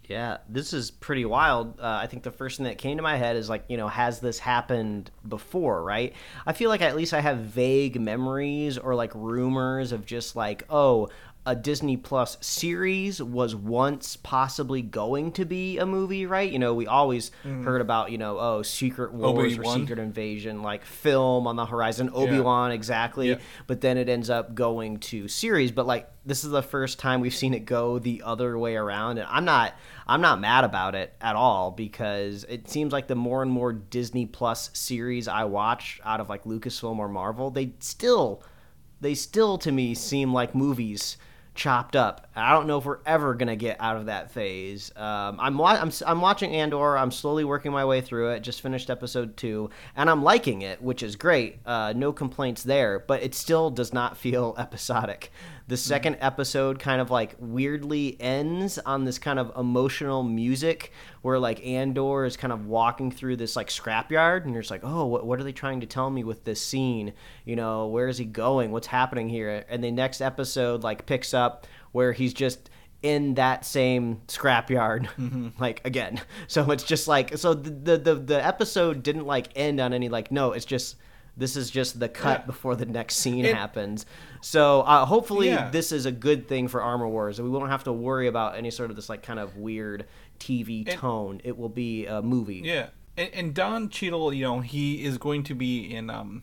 [0.08, 1.78] Yeah, this is pretty wild.
[1.78, 3.88] Uh, I think the first thing that came to my head is like, you know,
[3.88, 6.12] has this happened before, right?
[6.44, 10.64] I feel like at least I have vague memories or like rumors of just like,
[10.68, 11.08] oh,
[11.44, 16.50] a Disney Plus series was once possibly going to be a movie, right?
[16.50, 17.64] You know, we always mm-hmm.
[17.64, 19.80] heard about, you know, oh, Secret Wars or Obi-Wan.
[19.80, 23.30] Secret Invasion, like film on the horizon, Obi Wan, exactly.
[23.30, 23.38] Yeah.
[23.66, 25.72] But then it ends up going to series.
[25.72, 29.18] But like, this is the first time we've seen it go the other way around,
[29.18, 29.74] and I'm not,
[30.06, 33.72] I'm not mad about it at all because it seems like the more and more
[33.72, 38.44] Disney Plus series I watch out of like Lucasfilm or Marvel, they still
[39.00, 41.16] they still to me seem like movies
[41.54, 42.26] chopped up.
[42.34, 44.90] I don't know if we're ever gonna get out of that phase.
[44.96, 46.96] Um, I'm, wa- I'm I'm watching Andor.
[46.96, 48.40] I'm slowly working my way through it.
[48.40, 51.58] Just finished episode two, and I'm liking it, which is great.
[51.66, 52.98] Uh, no complaints there.
[52.98, 55.30] But it still does not feel episodic.
[55.68, 60.92] The second episode kind of like weirdly ends on this kind of emotional music
[61.22, 64.84] where like Andor is kind of walking through this like scrapyard and you're just like,
[64.84, 67.12] oh, what, what are they trying to tell me with this scene?
[67.44, 68.72] You know, where is he going?
[68.72, 69.64] What's happening here?
[69.68, 72.68] And the next episode like picks up where he's just
[73.02, 75.08] in that same scrapyard
[75.58, 76.20] like again.
[76.46, 80.08] So it's just like so the, the the the episode didn't like end on any
[80.08, 80.96] like no it's just
[81.36, 82.46] this is just the cut Yeah.
[82.46, 84.04] before the next scene It- happens.
[84.42, 85.70] So uh, hopefully Yeah.
[85.70, 88.56] this is a good thing for armor wars and we won't have to worry about
[88.56, 90.06] any sort of this like kind of weird
[90.38, 91.40] tv tone.
[91.42, 92.60] It will be a movie.
[92.64, 96.42] Yeah, and, and Don Cheadle, you know, he is going to be in um,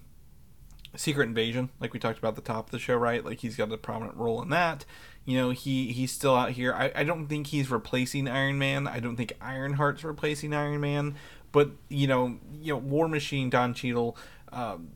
[0.96, 3.24] Secret Invasion, like we talked about at the top of the show, right?
[3.24, 4.86] Like he's got a prominent role in that.
[5.26, 6.74] You know, he he's still out here.
[6.74, 8.88] I, I don't think he's replacing Iron Man.
[8.88, 11.16] I don't think Ironheart's replacing Iron Man.
[11.52, 14.18] But you know, you know, War Machine, Don Cheadle,
[14.52, 14.90] um,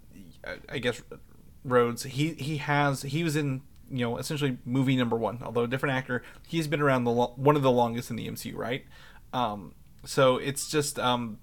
[0.45, 1.01] I, I guess
[1.63, 2.03] Rhodes.
[2.03, 5.95] He he has he was in you know essentially movie number one, although a different
[5.95, 6.23] actor.
[6.47, 8.86] He's been around the lo- one of the longest in the MCU, right?
[9.34, 9.73] Um,
[10.06, 11.38] so it's just um,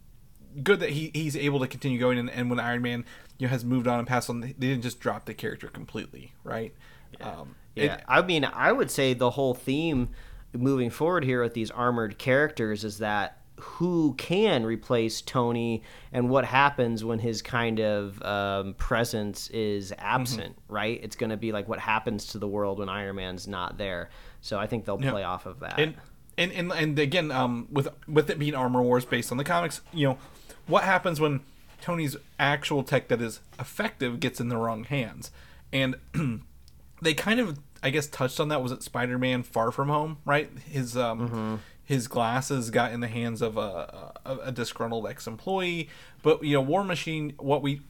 [0.63, 3.05] good that he, he's able to continue going and, and when Iron Man
[3.41, 6.33] you know has moved on and passed on they didn't just drop the character completely
[6.45, 6.75] right
[7.21, 10.09] um Yeah, it- I mean, I would say the whole theme
[10.53, 16.45] moving forward here with these armored characters is that who can replace Tony and what
[16.47, 20.99] happens when his kind of um, presence is absent, right?
[21.03, 24.09] It's going to be like what happens to the world when Iron Man's not there.
[24.41, 25.79] So I think they'll play off of that.
[25.79, 25.95] and,
[26.39, 29.83] and and and again um with with it being armor wars based on the comics
[29.93, 30.17] you know
[30.67, 31.41] what happens when
[31.83, 35.31] tony's actual tech that is effective gets in the wrong hands.
[35.73, 35.97] And
[37.03, 38.63] they kind of i guess touched on that.
[38.63, 40.51] Was it spider-man far from home right?
[40.69, 45.89] His um his glasses got in the hands of a, a, a disgruntled ex-employee.
[46.23, 47.83] But you know war machine what we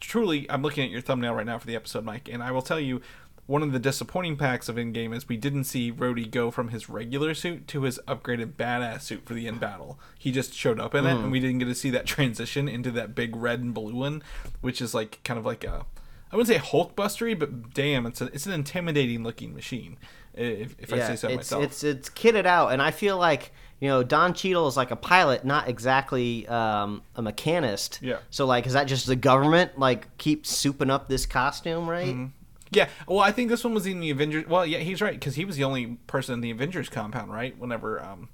[0.00, 2.62] truly i'm looking at your thumbnail right now for the episode mike and i will
[2.62, 3.00] tell you
[3.48, 6.90] one of the disappointing packs of Endgame is we didn't see Rhodey go from his
[6.90, 9.98] regular suit to his upgraded badass suit for the end battle.
[10.18, 12.90] He just showed up in it, and we didn't get to see that transition into
[12.90, 14.22] that big red and blue one,
[14.60, 15.86] which is like kind of like a,
[16.30, 19.96] I wouldn't say Hulkbustery, but damn, it's a, it's an intimidating looking machine.
[20.34, 21.64] If, if I say so it's, myself.
[21.64, 24.96] It's it's kitted out, and I feel like you know Don Cheadle is like a
[24.96, 28.00] pilot, not exactly um, a mechanist.
[28.02, 28.18] Yeah.
[28.28, 32.08] So like, is that just the government like keep souping up this costume, right?
[32.08, 32.26] Mm-hmm.
[32.70, 34.46] Yeah, well, I think this one was in the Avengers.
[34.46, 37.58] Well, yeah, he's right because he was the only person in the Avengers compound, right?
[37.58, 38.28] Whenever um,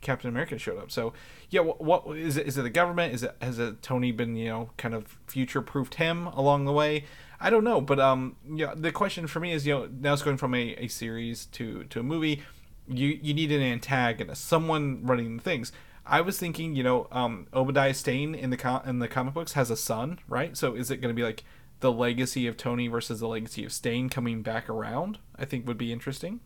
[0.00, 0.90] Captain America showed up.
[0.90, 1.12] So,
[1.50, 2.46] yeah, what, what is it?
[2.46, 3.14] Is it the government?
[3.14, 6.72] Is it has it Tony been you know kind of future proofed him along the
[6.72, 7.04] way?
[7.40, 10.22] I don't know, but um, yeah, the question for me is you know now it's
[10.22, 12.42] going from a, a series to to a movie.
[12.88, 15.72] You you need an antagonist, someone running things.
[16.04, 19.52] I was thinking, you know, um, Obadiah Stane in the com- in the comic books
[19.52, 20.56] has a son, right?
[20.56, 21.44] So is it going to be like
[21.80, 25.18] the legacy of Tony versus the legacy of Stane coming back around?
[25.36, 26.40] I think would be interesting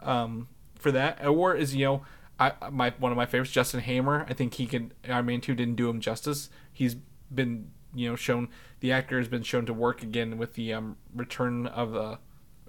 [0.00, 1.24] um, for that.
[1.26, 2.02] Or is you know,
[2.38, 4.26] I my one of my favorites, Justin Hammer.
[4.28, 4.92] I think he can.
[5.08, 6.50] Iron Man two didn't do him justice.
[6.72, 6.96] He's
[7.34, 8.48] been you know shown
[8.80, 12.18] the actor has been shown to work again with the um, return of the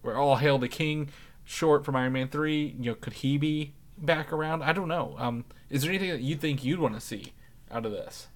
[0.03, 1.09] or all hail the king
[1.43, 2.75] short from Iron Man three.
[2.79, 4.63] You know, could he be back around?
[4.63, 5.15] I don't know.
[5.17, 7.33] Um, is there anything that you think you'd want to see
[7.71, 8.27] out of this?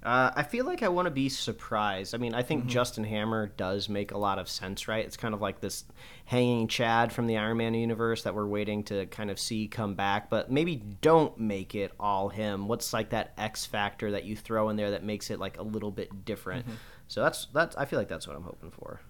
[0.00, 2.14] Uh, I feel like I want to be surprised.
[2.14, 2.46] I mean, I Mm-hmm.
[2.48, 5.04] think Justin Hammer does make a lot of sense, right?
[5.04, 5.84] It's kind of like this
[6.24, 9.94] hanging Chad from the Iron Man universe that we're waiting to kind of see come
[9.94, 12.68] back, but maybe don't make it all him.
[12.68, 15.62] What's like that X factor that you throw in there that makes it like a
[15.62, 16.66] little bit different?
[16.66, 16.76] Mm-hmm.
[17.08, 17.76] So that's that's.
[17.76, 19.00] I feel like that's what I'm hoping for.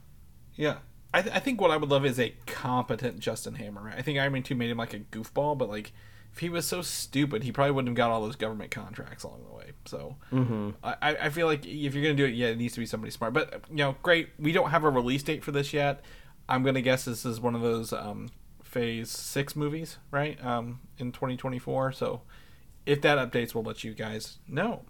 [0.54, 0.78] Yeah.
[1.12, 3.82] I, th- I think what I would love is a competent Justin Hammer.
[3.82, 3.94] Right?
[3.96, 5.92] I think Iron Man 2 made him like a goofball, but like
[6.32, 9.44] if he was so stupid, he probably wouldn't have got all those government contracts along
[9.48, 9.72] the way.
[9.86, 10.16] So
[10.84, 12.86] I, I feel like if you're going to do it, yeah, it needs to be
[12.86, 13.32] somebody smart.
[13.32, 14.30] But, you know, great.
[14.38, 16.04] We don't have a release date for this yet.
[16.48, 18.28] I'm going to guess this is one of those um,
[18.62, 20.42] phase six movies, right?
[20.44, 21.92] Um, in 2024.
[21.92, 22.22] So
[22.86, 24.82] if that updates, we'll let you guys know.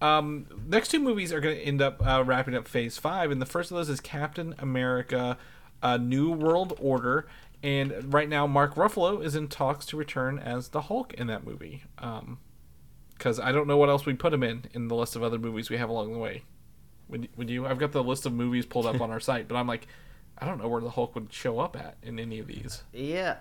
[0.00, 3.40] Um, next two movies are going to end up uh, wrapping up Phase Five, and
[3.40, 5.38] the first of those is Captain America:
[5.82, 7.26] uh, New World Order.
[7.62, 11.44] And right now, Mark Ruffalo is in talks to return as the Hulk in that
[11.44, 11.84] movie.
[13.16, 15.38] Because I don't know what else we put him in in the list of other
[15.38, 16.44] movies we have along the way.
[17.08, 17.66] Would, would you?
[17.66, 19.86] I've got the list of movies pulled up on our site, but I'm like,
[20.38, 22.82] I don't know where the Hulk would show up at in any of these.
[22.92, 23.36] Yeah.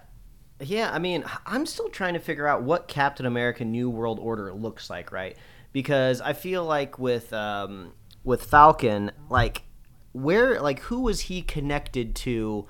[0.62, 4.54] Yeah, I mean, I'm still trying to figure out what Captain America New World Order
[4.54, 5.36] looks like, right?
[5.73, 7.91] Because I feel like with um,
[8.23, 9.63] with Falcon, like
[10.13, 12.67] where like who was he connected to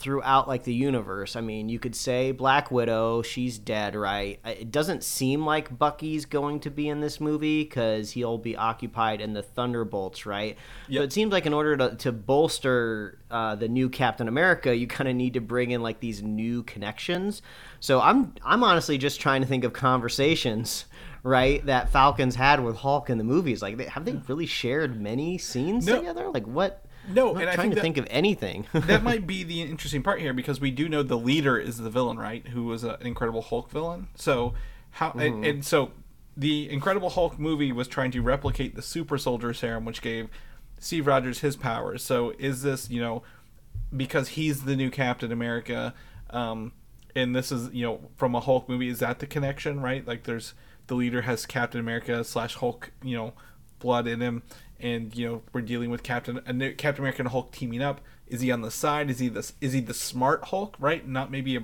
[0.00, 1.36] throughout like the universe?
[1.36, 4.40] I mean, you could say Black Widow, she's dead, right?
[4.44, 9.20] It doesn't seem like Bucky's going to be in this movie cuz he'll be occupied
[9.20, 10.56] in the Thunderbolts, right?
[10.88, 11.00] Yep.
[11.00, 14.86] But it seems like in order to, to bolster uh, the new Captain America, you
[14.86, 17.42] kind of need to bring in like these new connections.
[17.78, 20.86] So I'm I'm honestly just trying to think of conversations,
[21.22, 23.62] right, that Falcons had with Hulk in the movies.
[23.62, 25.96] Like, they, have they really shared many scenes No.
[25.96, 26.28] together?
[26.30, 26.84] Like, what?
[27.08, 28.66] No, I'm and I trying think to that- think of anything.
[28.72, 31.90] that might be the interesting part here because we do know the leader is the
[31.90, 32.46] villain, right?
[32.48, 34.08] Who was an Incredible Hulk villain.
[34.16, 34.54] So
[34.90, 35.92] how and, and so
[36.36, 40.28] the Incredible Hulk movie was trying to replicate the Super Soldier Serum, which gave
[40.78, 42.02] Steve Rogers his powers.
[42.02, 43.22] So is this you know
[43.96, 45.94] because he's the new Captain America,
[46.30, 46.72] um,
[47.16, 48.88] and this is you know from a Hulk movie?
[48.88, 50.06] Is that the connection, right?
[50.06, 50.54] Like there's
[50.86, 53.32] the leader has Captain America slash Hulk, you know,
[53.78, 54.42] blood in him,
[54.82, 58.00] and you know we're dealing with Captain a new- Captain America and Hulk teaming up.
[58.28, 59.10] Is he on the side?
[59.10, 61.06] Is he the is he the smart Hulk, right?
[61.06, 61.62] Not maybe a,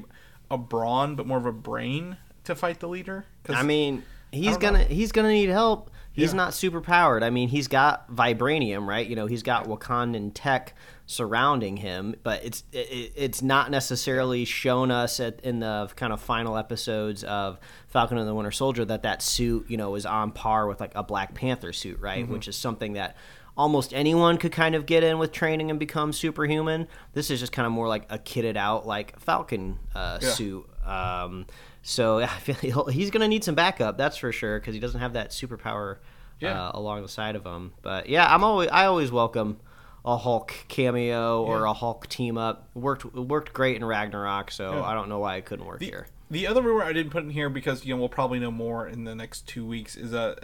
[0.51, 3.25] a brawn, but more of a brain to fight the leader.
[3.45, 4.03] 'Cause- I mean,
[4.33, 4.85] he's don't gonna know.
[4.87, 5.91] he's gonna need help.
[6.13, 6.37] He's Yeah.
[6.39, 7.23] not super powered.
[7.23, 9.07] I mean, he's got vibranium, right?
[9.07, 10.75] You know, he's got Wakandan tech
[11.07, 16.21] surrounding him, but it's it, it's not necessarily shown us at, in the kind of
[16.21, 20.33] final episodes of Falcon and the Winter Soldier that that suit, you know, is on
[20.33, 22.25] par with like a Black Panther suit, right?
[22.25, 22.33] Mm-hmm.
[22.33, 23.17] Which is something that
[23.57, 26.89] almost anyone could kind of get in with training and become superhuman.
[27.15, 30.29] This is just kind of more like a kitted out like Falcon uh, Yeah.
[30.31, 30.69] suit.
[30.85, 31.47] Um,
[31.83, 34.81] so I feel he'll, he's going to need some backup, that's for sure, because he
[34.81, 35.99] doesn't have that superpower
[36.41, 36.67] Yeah.
[36.67, 37.73] uh, along the side of him.
[37.81, 39.59] But yeah, I'm always I always welcome
[40.07, 42.69] a Hulk cameo or a Hulk team up.
[42.75, 44.83] Worked worked great in Ragnarok, so Yeah.
[44.85, 46.07] I don't know why it couldn't work The, here.
[46.31, 48.87] the other rumor I didn't put in here because you know we'll probably know more
[48.89, 50.37] in the next two weeks is uh,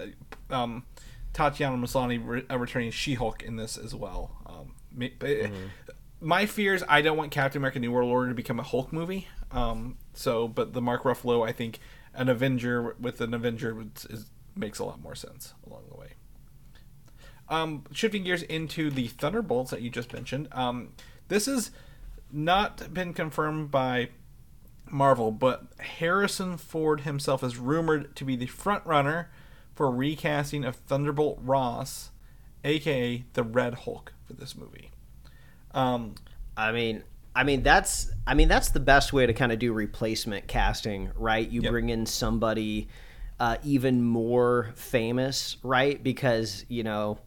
[0.50, 0.84] um,
[1.32, 4.36] Tatiana Maslany re- uh, returning She-Hulk in this as well.
[4.46, 5.50] Um, ma- but-
[6.20, 9.28] My fears I don't want Captain America: New World Order to become a Hulk movie.
[9.50, 11.78] Um, so, but the Mark Ruffalo, I think
[12.14, 16.11] an Avenger with an Avenger is, makes a lot more sense along the way.
[17.52, 20.48] Um, shifting gears into the Thunderbolts that you just mentioned.
[20.52, 20.88] Um,
[21.28, 21.70] this has
[22.32, 24.08] not been confirmed by
[24.90, 29.30] Marvel, but Harrison Ford himself is rumored to be the front runner
[29.74, 32.10] for recasting of Thunderbolt Ross,
[32.64, 34.90] aka the Red Hulk, for this movie.
[35.72, 36.14] Um,
[36.56, 37.02] I mean,
[37.34, 41.10] I mean that's I mean that's the best way to kind of do replacement casting,
[41.16, 41.48] right?
[41.48, 41.70] You Yep.
[41.70, 42.88] bring in somebody
[43.40, 46.02] uh, even more famous, right?
[46.02, 47.18] Because you know,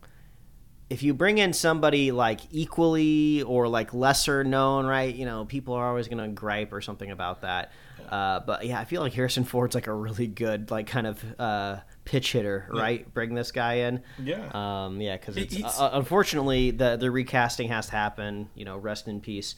[0.89, 5.13] if you bring in somebody like equally or like lesser known, right?
[5.13, 7.71] You know, people are always gonna gripe or something about that.
[8.09, 11.39] Uh, but yeah, I feel like Harrison Ford's like a really good like kind of
[11.39, 13.11] uh, pitch hitter, right?
[13.13, 14.03] Bring this guy in.
[14.21, 14.49] Yeah.
[14.53, 18.49] Um, yeah, because it's uh, unfortunately the the recasting has to happen.
[18.53, 19.55] You know, rest in peace.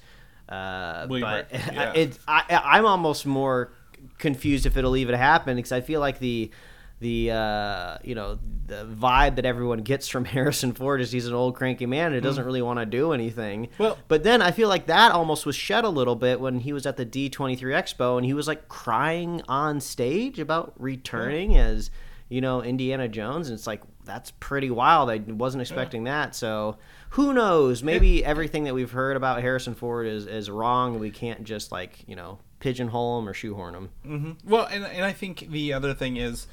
[0.47, 1.91] Uh, but yeah.
[1.93, 3.73] it, I, I'm almost more
[4.17, 6.51] confused if it'll even happen because I feel like the
[6.99, 11.33] the uh, you know the vibe that everyone gets from Harrison Ford is he's an
[11.33, 13.69] old cranky man who doesn't really want to do anything.
[13.77, 16.73] Well- but then I feel like that almost was shed a little bit when he
[16.73, 21.89] was at the D23 Expo and he was like crying on stage about returning as
[22.29, 25.09] you know Indiana Jones, and it's like that's pretty wild.
[25.09, 26.35] I wasn't expecting that.
[26.35, 26.77] So
[27.11, 27.83] who knows?
[27.83, 30.99] Maybe everything that we've heard about Harrison Ford is is wrong.
[30.99, 34.35] We can't just like you know pigeonhole him or shoehorn him.
[34.43, 36.47] Well, and and I think the other thing is,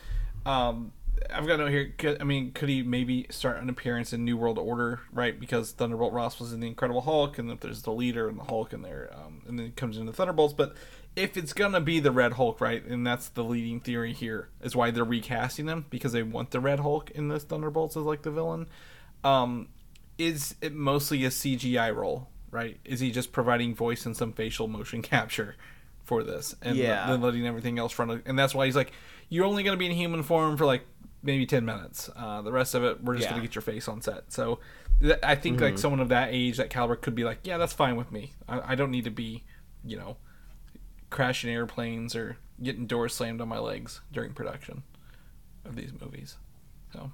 [0.46, 0.92] um,
[1.32, 1.94] I've got no here.
[1.96, 5.38] could- I mean, could he maybe start an appearance in New World Order, right?
[5.38, 8.44] Because Thunderbolt Ross was in the Incredible Hulk, and if there's the leader and the
[8.44, 10.52] Hulk in there, um, and then it comes into Thunderbolts.
[10.54, 10.74] But
[11.16, 14.74] if it's gonna be the Red Hulk, right, and that's the leading theory here, is
[14.76, 18.22] why they're recasting them because they want the Red Hulk in this Thunderbolts as like
[18.22, 18.66] the villain.
[19.22, 19.68] Um,
[20.18, 22.78] is it mostly a CGI role, right?
[22.84, 25.56] Is he just providing voice and some facial motion capture
[26.02, 27.06] for this, and Yeah.
[27.06, 28.22] then letting everything else run?
[28.26, 28.92] And that's why he's like,
[29.28, 30.84] you're only gonna be in human form for like
[31.22, 32.10] maybe 10 minutes.
[32.14, 33.30] Uh, the rest of it, we're just Yeah.
[33.30, 34.30] going to get your face on set.
[34.30, 34.58] So
[35.00, 37.72] th- I think like someone of that age, that caliber could be like, yeah, that's
[37.72, 38.34] fine with me.
[38.46, 39.42] I, I don't need to be,
[39.82, 40.18] you know,
[41.08, 44.82] crashing airplanes or getting doors slammed on my legs during production
[45.64, 46.36] of these movies.
[46.92, 47.10] So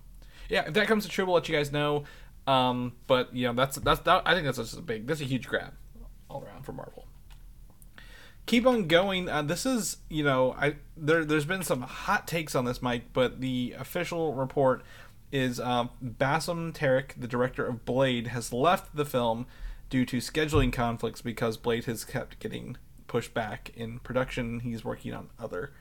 [0.48, 2.02] yeah, if that comes to true, we'll let you guys know.
[2.48, 5.24] Um, but you know, that's, that's, that, I think that's just a big, that's a
[5.24, 5.74] huge grab
[6.28, 7.06] all around for Marvel
[8.46, 9.28] keep on going.
[9.28, 13.12] Uh, this is, you know, I there there's been some hot takes on this, Mike,
[13.12, 14.82] but the official report
[15.32, 19.46] is um, Bassam Tariq, the director of Blade, has left the film
[19.88, 22.76] due to scheduling conflicts because Blade has kept getting
[23.06, 24.60] pushed back in production.
[24.60, 25.72] He's working on other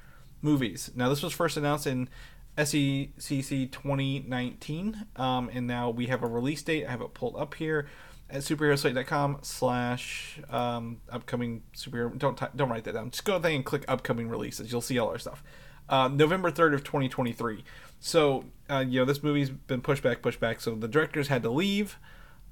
[0.42, 0.92] movies.
[0.96, 2.10] Now, this was first announced in
[2.58, 6.86] SDCC 2019, um, and now we have a release date.
[6.86, 7.88] I have it pulled up here
[8.30, 12.18] at superheroslate.com slash um, upcoming superhero.
[12.18, 13.12] Don't ty- don't write that down.
[13.12, 14.72] Just go there and click upcoming releases.
[14.72, 15.44] You'll see all our stuff.
[15.88, 17.64] Uh, November 3rd of 2023.
[18.00, 20.62] So, uh, you know, this movie's been pushed back, pushed back.
[20.62, 21.98] So the directors had to leave.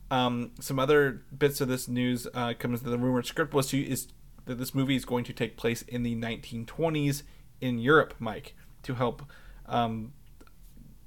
[0.09, 3.79] Um, some other bits of this news uh, comes to the rumored script was to,
[3.79, 4.07] is
[4.45, 7.23] that this movie is going to take place in the 1920s
[7.61, 9.23] in Europe, Mike, to help
[9.65, 10.13] um,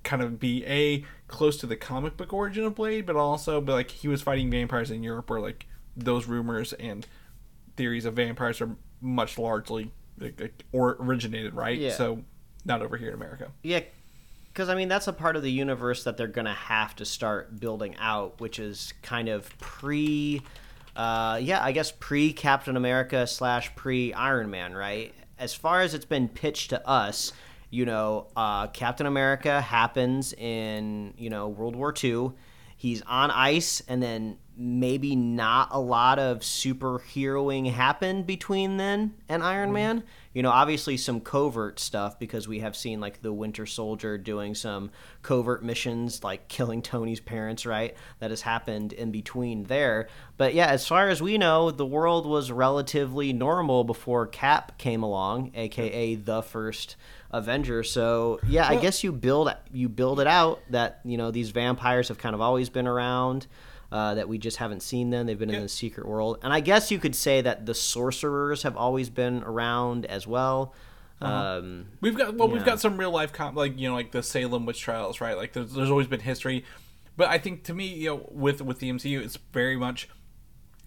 [0.04, 3.72] kind of be a close to the comic book origin of Blade, but also be
[3.72, 5.66] like he was fighting vampires in Europe, where like
[5.96, 7.06] those rumors and
[7.76, 11.78] theories of vampires are much largely like, like, or originated, right?
[11.78, 11.92] Yeah.
[11.92, 12.24] So
[12.64, 13.52] not over here in America.
[13.62, 13.80] Yeah,
[14.52, 17.58] because I mean that's a part of the universe that they're gonna have to start
[17.58, 20.42] building out, which is kind of pre,
[20.96, 25.14] uh, yeah, I guess pre Captain America slash pre Iron Man, right?
[25.38, 27.32] As far as it's been pitched to us,
[27.70, 32.32] you know, uh, Captain America happens in you know World War II.
[32.76, 39.42] He's on ice, and then maybe not a lot of superheroing happened between then and
[39.42, 40.02] Iron Man.
[40.34, 44.54] You know, obviously some covert stuff because we have seen like the Winter Soldier doing
[44.54, 44.90] some
[45.22, 47.94] covert missions, like killing Tony's parents, right?
[48.18, 50.08] That has happened in between there.
[50.36, 55.02] But yeah, as far as we know, the world was relatively normal before Cap came
[55.02, 56.96] along, aka the first
[57.32, 57.82] Avenger.
[57.82, 62.08] So yeah, I guess you build you build it out that you know these vampires
[62.08, 63.46] have kind of always been around.
[63.92, 65.26] Uh, that we just haven't seen them.
[65.26, 68.62] They've been in the secret world, and I guess you could say that the sorcerers
[68.62, 70.74] have always been around as well.
[71.20, 72.66] Um, We've got well, we've Yeah.
[72.66, 75.36] got some real life com- like you know like the Salem witch trials, right?
[75.36, 76.64] Like there's, there's always been history,
[77.16, 80.08] but I think to me, you know, with with the MCU, it's very much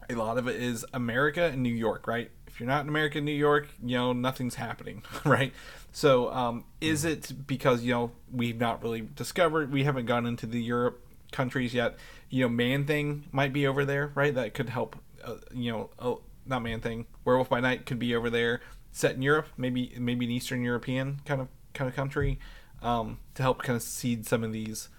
[0.10, 2.32] a lot of it is America and New York, right?
[2.48, 5.52] If you're not in America and New York, you know nothing's happening, right?
[5.96, 10.48] So, um, is it because you know we've not really discovered, we haven't gone into
[10.48, 11.96] the Europe countries yet?
[12.32, 14.34] You know, Man Thing might be over there, right?
[14.34, 14.98] That could help.
[15.24, 16.16] Uh, you know, uh,
[16.48, 20.26] not Man Thing, Werewolf by Night could be over there, set in Europe, maybe maybe
[20.26, 22.40] an Eastern European kind of kind of country,
[22.82, 24.90] um, to help kind of seed some of these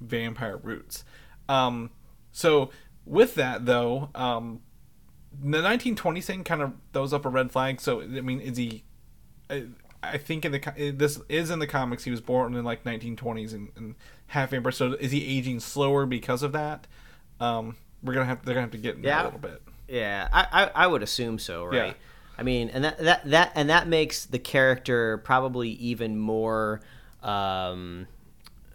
[0.00, 1.04] vampire roots.
[1.50, 1.90] Um,
[2.32, 2.70] so
[3.04, 4.62] with that though, um,
[5.38, 7.78] the 1920s thing kind of throws up a red flag.
[7.82, 8.84] So I mean, is he?
[10.12, 12.04] I, think in the this is in the comics.
[12.04, 13.94] He was born in like 1920s and, and
[14.28, 14.72] half vampire.
[14.72, 16.86] So is he aging slower because of that?
[17.40, 19.22] Um, we're gonna have they're gonna have to get Yeah.
[19.22, 19.62] a little bit.
[19.88, 21.88] Yeah, I, I, I would assume so, right?
[21.88, 21.92] Yeah.
[22.36, 26.80] I mean, and that, that that and that makes the character probably even more,
[27.22, 28.06] um,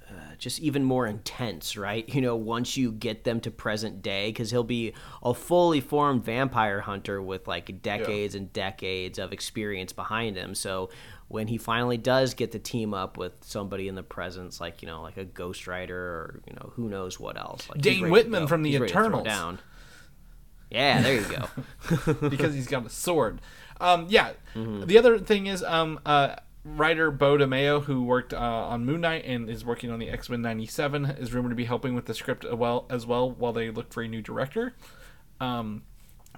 [0.08, 2.08] uh, just even more intense, right?
[2.14, 6.24] You know, once you get them to present day, because he'll be a fully formed
[6.24, 10.56] vampire hunter with like decades and decades of experience behind him.
[10.56, 10.90] So
[11.30, 14.88] when he finally does get to team up with somebody in the presence, like you
[14.88, 18.48] know, like a Ghost Rider or you know, who knows what else, like Dane Whitman
[18.48, 19.26] from the He's ready to throw Eternals.
[19.26, 19.60] down.
[20.72, 22.30] Yeah, there you go.
[22.30, 23.42] because he's got a sword.
[23.80, 24.32] Um, yeah.
[24.56, 24.86] Mm-hmm.
[24.86, 29.26] The other thing is, um, uh, writer Beau DeMayo, who worked uh, on Moon Knight
[29.26, 32.14] and is working on the X Men '97, is rumored to be helping with the
[32.14, 34.74] script as well, as well while they look for a new director.
[35.40, 35.84] Um,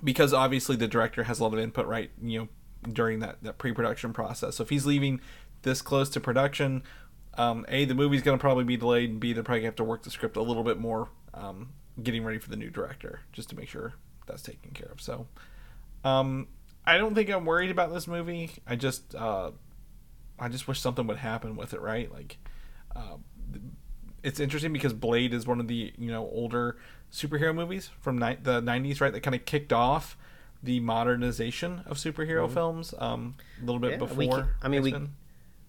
[0.04, 2.12] because obviously the director has a lot of input, right?
[2.22, 2.48] You know,
[2.84, 4.56] during that that pre-production process.
[4.56, 5.22] So if he's leaving
[5.62, 6.84] this close to production,
[7.38, 9.74] um, a the movie's going to probably be delayed, and b they're probably going to
[9.74, 11.70] have to work the script a little bit more, um,
[12.02, 13.94] getting ready for the new director, just to make sure
[14.28, 15.02] that's taken care of.
[15.02, 15.28] So.
[16.04, 16.48] Um,
[16.86, 18.52] I don't think I'm worried about this movie.
[18.66, 19.52] I just, uh,
[20.40, 22.12] I just wish something would happen with it, right?
[22.12, 22.38] Like,
[22.96, 23.18] uh,
[24.24, 26.78] it's interesting because Blade is one of the you know older
[27.12, 29.14] superhero movies from ni- the '90s, right?
[29.14, 30.18] That kind of kicked off
[30.64, 34.02] the modernization of superhero films um, a little bit Mm-hmm.
[34.04, 34.18] Yeah, before.
[34.18, 35.14] we can- I mean, we- X-Men.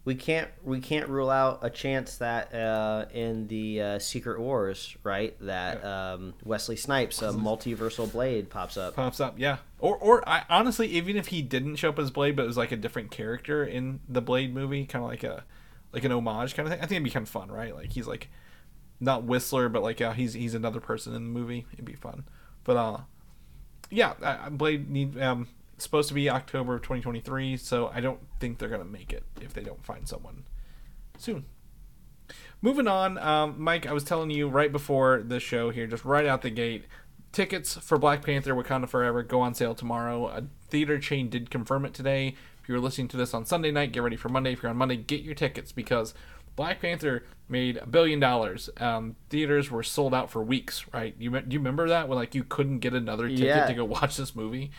[0.04, 4.96] we can't we can't rule out a chance that uh, in the uh, Secret Wars,
[5.04, 8.94] right, that um, Wesley Snipes, a multiversal blade, pops up.
[8.96, 9.58] pops up, yeah.
[9.78, 12.56] Or, or I honestly, even if he didn't show up as Blade, but it was
[12.56, 15.44] like a different character in the Blade movie, kind of like a
[15.92, 16.80] like an homage kind of thing.
[16.80, 17.74] I think it'd be kind of fun, right?
[17.74, 18.28] Like he's like
[19.00, 21.64] not Whistler, but like uh, he's he's another person in the movie.
[21.72, 22.24] It'd be fun.
[22.64, 22.98] But uh,
[23.92, 28.58] yeah, uh, Blade need um supposed to be October of 2023, so I don't think
[28.58, 30.44] they're gonna make it if they don't find someone
[31.18, 31.44] soon.
[32.60, 36.26] Moving on, um, Mike, I was telling you right before the show here, just right
[36.26, 36.84] out the gate,
[37.32, 40.28] tickets for Black Panther Wakanda Forever go on sale tomorrow.
[40.28, 42.36] A theater chain did confirm it today.
[42.62, 44.52] If you're listening to this on Sunday night, get ready for Monday.
[44.52, 46.14] If you're on Monday, get your tickets because
[46.56, 48.68] Black Panther made a billion dollars.
[48.78, 51.14] Um, theaters were sold out for weeks, right?
[51.18, 53.66] You do you remember that when like you couldn't get another ticket Yeah.
[53.66, 54.70] to go watch this movie?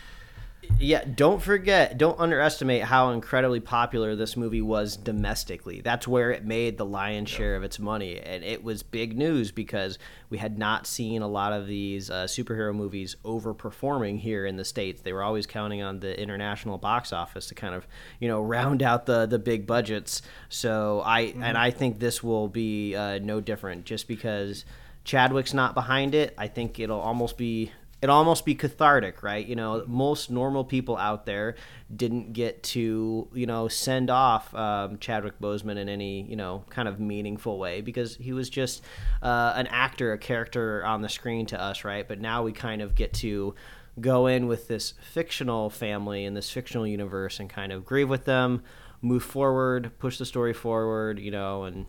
[0.79, 5.81] Yeah, don't forget, don't underestimate how incredibly popular this movie was domestically.
[5.81, 9.51] That's where it made the lion's share of its money, and it was big news
[9.51, 9.97] because
[10.29, 14.65] we had not seen a lot of these uh, superhero movies overperforming here in the
[14.65, 15.01] states.
[15.01, 17.87] They were always counting on the international box office to kind of,
[18.19, 20.21] you know, round out the the big budgets.
[20.49, 24.65] So I and I think this will be uh, no different, just because
[25.05, 26.33] Chadwick's not behind it.
[26.37, 27.71] I think it'll almost be
[28.03, 29.47] it'll almost be cathartic, right?
[29.47, 31.55] You know, most normal people out there
[31.95, 36.89] didn't get to, you know, send off um, Chadwick Boseman in any, you know, kind
[36.89, 38.83] of meaningful way because he was just
[39.21, 42.05] uh, an actor, a character on the screen to us, right?
[42.05, 43.55] But now we kind of get to
[44.01, 48.25] go in with this fictional family and this fictional universe and kind of grieve with
[48.25, 48.63] them,
[49.01, 51.85] move forward, push the story forward, you know, and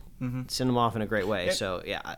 [0.48, 1.46] send them off in a great way.
[1.50, 2.14] So, yeah.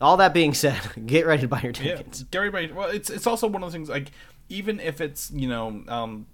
[0.00, 2.20] All that being said, get ready to buy your tickets.
[2.20, 2.72] Yeah, Gary Bay.
[2.72, 4.10] Well, it's it's also one of the things like
[4.48, 6.26] even if it's you know um,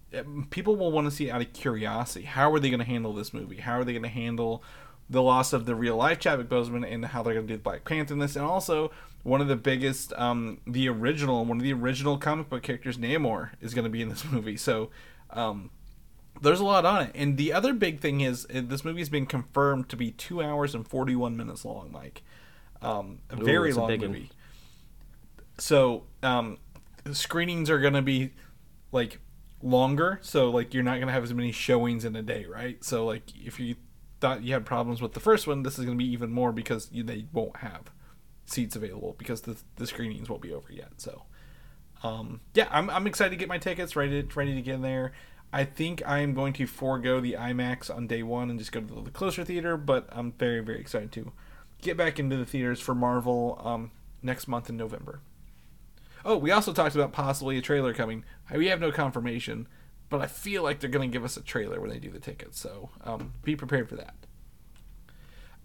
[0.50, 2.24] people will want to see out of curiosity.
[2.24, 3.58] How are they going to handle this movie?
[3.58, 4.62] How are they going to handle
[5.08, 7.62] the loss of the real life Chadwick Boseman and how they're going to do the
[7.62, 8.36] Black Panther in this?
[8.36, 8.90] And also
[9.22, 13.50] one of the biggest, um, the original, one of the original comic book characters, Namor,
[13.60, 14.56] is going to be in this movie.
[14.56, 14.90] So.
[15.30, 15.70] Um,
[16.42, 19.08] there's a lot on it, and the other big thing is uh, this movie has
[19.08, 22.22] been confirmed to be two hours and 41 minutes long, Mike.
[22.82, 24.30] Um, a very long movie.
[25.58, 26.58] So um,
[27.12, 28.32] screenings are gonna be
[28.92, 29.20] like
[29.62, 32.82] longer so like you're not gonna have as many showings in a day right?
[32.84, 33.76] So like if you
[34.20, 36.88] thought you had problems with the first one this is gonna be even more because
[36.92, 37.90] you, they won't have
[38.46, 41.24] seats available because the, the screenings won't be over yet so
[42.02, 44.82] um, yeah I'm, I'm excited to get my tickets ready to, ready to get in
[44.82, 45.12] there.
[45.52, 48.80] I think I am going to forego the IMAX on day one and just go
[48.80, 51.32] to the closer theater but I'm very very excited to
[51.82, 53.90] get back into the theaters for Marvel um,
[54.22, 55.20] next month in November
[56.26, 58.24] Oh, we also talked about possibly a trailer coming.
[58.52, 59.68] We have no confirmation,
[60.10, 62.18] but I feel like they're going to give us a trailer when they do the
[62.18, 62.58] tickets.
[62.58, 64.14] So um, be prepared for that.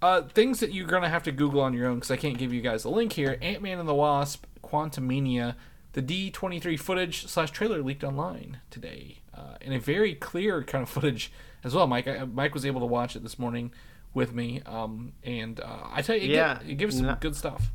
[0.03, 2.37] Uh, things that you're going to have to Google on your own because I can't
[2.37, 3.39] give you guys a link here.
[3.41, 5.55] Ant Man and the Wasp, Quantumania,
[5.93, 9.17] the D23 footage slash trailer leaked online today.
[9.33, 11.31] Uh, and a very clear kind of footage
[11.63, 11.87] as well.
[11.87, 13.71] Mike, I, Mike was able to watch it this morning
[14.13, 14.61] with me.
[14.65, 17.71] Um, and uh, I tell you, it, Yeah, it gives some not- good stuff.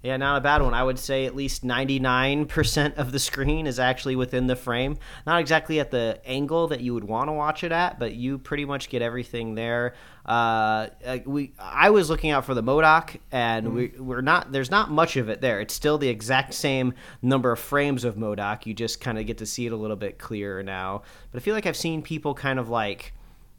[0.00, 0.74] Yeah, not a bad one.
[0.74, 4.96] I would say at least 99% of the screen is actually within the frame.
[5.26, 8.38] Not exactly at the angle that you would want to watch it at, but you
[8.38, 9.94] pretty much get everything there.
[10.24, 10.86] Uh,
[11.26, 14.52] we, I was looking out for the MODOK, and we, we're not.
[14.52, 15.60] There's not much of it there.
[15.60, 18.66] It's still the exact same number of frames of MODOK.
[18.66, 21.02] You just kind of get to see it a little bit clearer now.
[21.32, 23.14] But I feel like I've seen people kind of like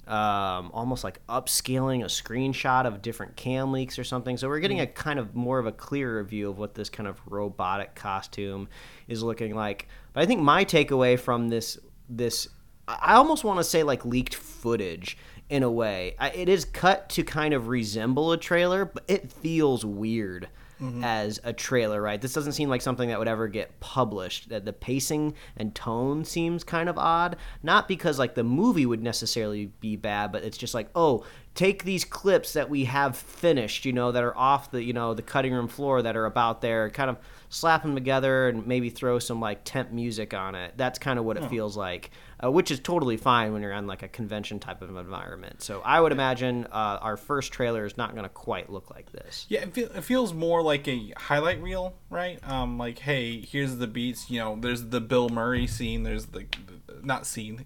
[0.09, 4.37] um, almost like upscaling a screenshot of different cam leaks or something.
[4.37, 7.07] So we're getting a kind of more of a clearer view of what this kind
[7.07, 8.67] of robotic costume
[9.07, 9.87] is looking like.
[10.13, 11.77] But I think my takeaway from this
[12.09, 12.47] this
[12.87, 15.15] I almost want to say like leaked footage
[15.47, 16.15] in a way.
[16.17, 20.49] I, it is cut to kind of resemble a trailer, but it feels weird
[20.81, 21.03] Mm-hmm.
[21.03, 22.21] as a trailer, right?
[22.21, 24.47] This doesn't seem like something that would ever get published.
[24.47, 29.03] That the pacing and tone seems kind of odd, not because like the movie would
[29.03, 33.83] necessarily be bad, but it's just like, oh, take these clips that we have finished,
[33.83, 36.61] you know, that are off the, you know, the cutting room floor that are about
[36.61, 37.17] there, kind of
[37.49, 40.73] slap them together and maybe throw some like temp music on it.
[40.77, 42.11] That's kind of what it feels like,
[42.43, 45.61] uh, which is totally fine when you're on like a convention type of environment.
[45.61, 49.11] So I would imagine uh, our first trailer is not going to quite look like
[49.11, 49.45] this.
[49.49, 52.39] Yeah, it, feel, it feels more like a highlight reel, right?
[52.47, 54.29] Um, like, hey, here's the beats.
[54.29, 56.03] You know, there's the Bill Murray scene.
[56.03, 56.45] There's the,
[56.87, 57.65] the not scene,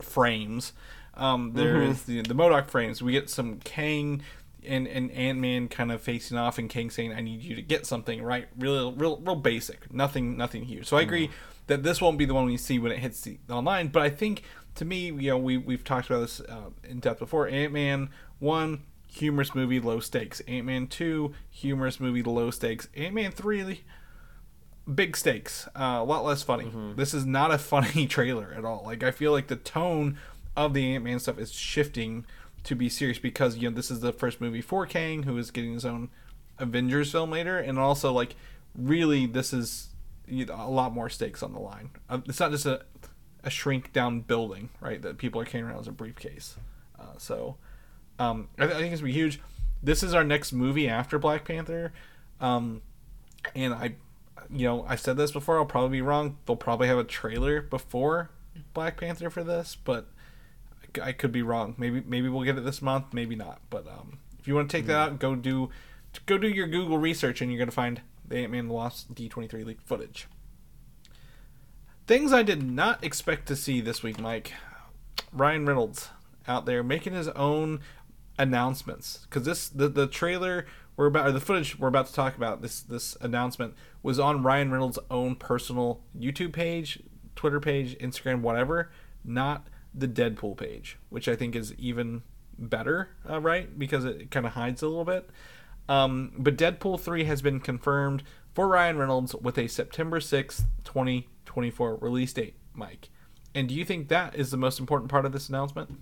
[0.00, 0.72] frames.
[1.14, 3.02] Um, there's the the MODOK frames.
[3.02, 4.22] We get some Kang
[4.64, 7.62] and and Ant Man kind of facing off and Kang saying, "I need you to
[7.62, 9.92] get something right." Real, real, real basic.
[9.92, 10.86] Nothing, nothing huge.
[10.86, 11.30] So I agree
[11.68, 13.88] that this won't be the one we see when it hits the online.
[13.88, 14.42] But I think
[14.74, 17.48] to me, you know, we we've talked about this uh, in depth before.
[17.48, 18.10] Ant Man
[18.40, 20.40] one humorous movie, low stakes.
[20.48, 22.88] Ant Man two humorous movie, low stakes.
[22.96, 23.82] Ant Man three
[24.92, 26.70] big stakes, uh, a lot less funny.
[26.96, 28.82] This is not a funny trailer at all.
[28.84, 30.18] Like I feel like the tone
[30.56, 32.24] of the Ant Man stuff is shifting
[32.64, 35.50] to be serious because you know this is the first movie for Kang, who is
[35.50, 36.08] getting his own
[36.58, 38.34] Avengers film later, and also like
[38.74, 39.90] really this is
[40.28, 41.90] you know, a lot more stakes on the line.
[42.08, 42.82] Uh, it's not just a
[43.44, 45.00] a shrink down building, right?
[45.00, 46.56] That people are carrying around as a briefcase.
[46.98, 47.56] Uh, so
[48.18, 49.40] um, I, th- I think it's gonna be huge.
[49.82, 51.92] This is our next movie after Black Panther,
[52.40, 52.82] um,
[53.54, 53.94] and I,
[54.50, 55.58] you know, I've said this before.
[55.58, 56.36] I'll probably be wrong.
[56.46, 58.30] They'll probably have a trailer before
[58.74, 60.08] Black Panther for this, but
[61.00, 61.74] I could be wrong.
[61.78, 63.06] Maybe maybe we'll get it this month.
[63.12, 63.60] Maybe not.
[63.70, 65.70] But um, if you want to take that out, go do
[66.26, 69.86] go do your Google research, and you're gonna find the Ant Man Wasp D23 leaked
[69.86, 70.28] footage.
[72.06, 74.54] Things I did not expect to see this week, Mike.
[75.32, 76.08] Ryan Reynolds
[76.46, 77.80] out there making his own
[78.38, 80.64] announcements because this the, the trailer
[80.96, 84.42] we're about or the footage we're about to talk about this this announcement was on
[84.42, 87.02] Ryan Reynolds' own personal YouTube page,
[87.36, 88.90] Twitter page, Instagram, whatever,
[89.24, 92.22] not the Deadpool page, which I think is even
[92.58, 93.78] better, uh, right?
[93.78, 95.28] Because it kind of hides a little bit.
[95.88, 98.22] Um, but Deadpool 3 has been confirmed
[98.54, 103.08] for Ryan Reynolds with a September 6th, 2024 release date, Mike.
[103.54, 105.98] And do you think that is the most important part of this announcement?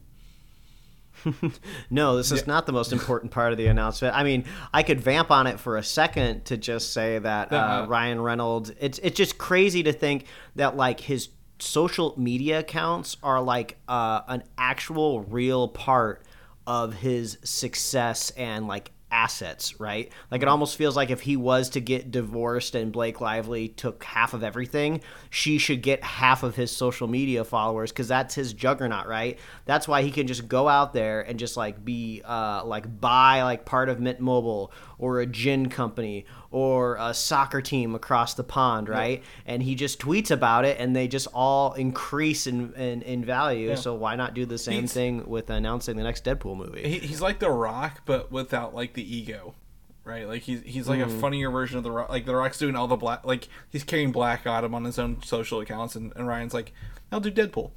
[1.91, 4.15] No, this is not the most important part of the announcement.
[4.15, 7.57] I mean, I could vamp on it for a second to just say that uh,
[7.57, 7.87] Uh-uh.
[7.87, 8.71] Ryan Reynolds.
[8.79, 10.27] It's it's just crazy to think
[10.57, 16.23] that like his social media accounts are like uh, an actual real part
[16.67, 20.13] of his success and like assets, right?
[20.31, 24.05] Like it almost feels like if he was to get divorced and Blake Lively took
[24.05, 25.01] half of everything,
[25.31, 29.39] she should get half of his social media followers because that's his juggernaut, right?
[29.65, 33.43] That's why he can just go out there and just like be uh, like buy
[33.43, 36.27] like part of Mint Mobile or a gin company
[36.57, 39.23] or a soccer team across the pond, right?
[39.45, 43.77] And he just tweets about it and they just all increase in in, in value.
[43.77, 46.89] So why not do the same He's- thing with announcing the next Deadpool movie?
[46.89, 49.55] He, he's like The Rock, but without like the ego,
[50.03, 50.27] right?
[50.27, 51.21] Like he's he's like a mm.
[51.21, 52.09] funnier version of The Rock.
[52.09, 55.23] Like The Rock's doing all the black, like he's carrying Black Adam on his own
[55.23, 56.73] social accounts, and, and Ryan's like,
[57.13, 57.73] I'll do Deadpool.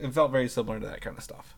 [0.00, 1.54] It felt very similar to that kind of stuff.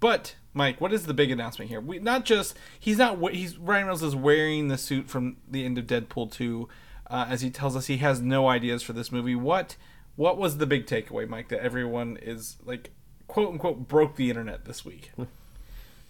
[0.00, 1.80] But Mike, what is the big announcement here?
[1.80, 5.78] We not just he's not he's Ryan Reynolds is wearing the suit from the end
[5.78, 6.68] of Deadpool two,
[7.08, 9.34] uh, as he tells us he has no ideas for this movie.
[9.36, 9.76] What
[10.16, 11.48] what was the big takeaway, Mike?
[11.48, 12.90] That everyone is like
[13.28, 15.12] quote unquote broke the internet this week.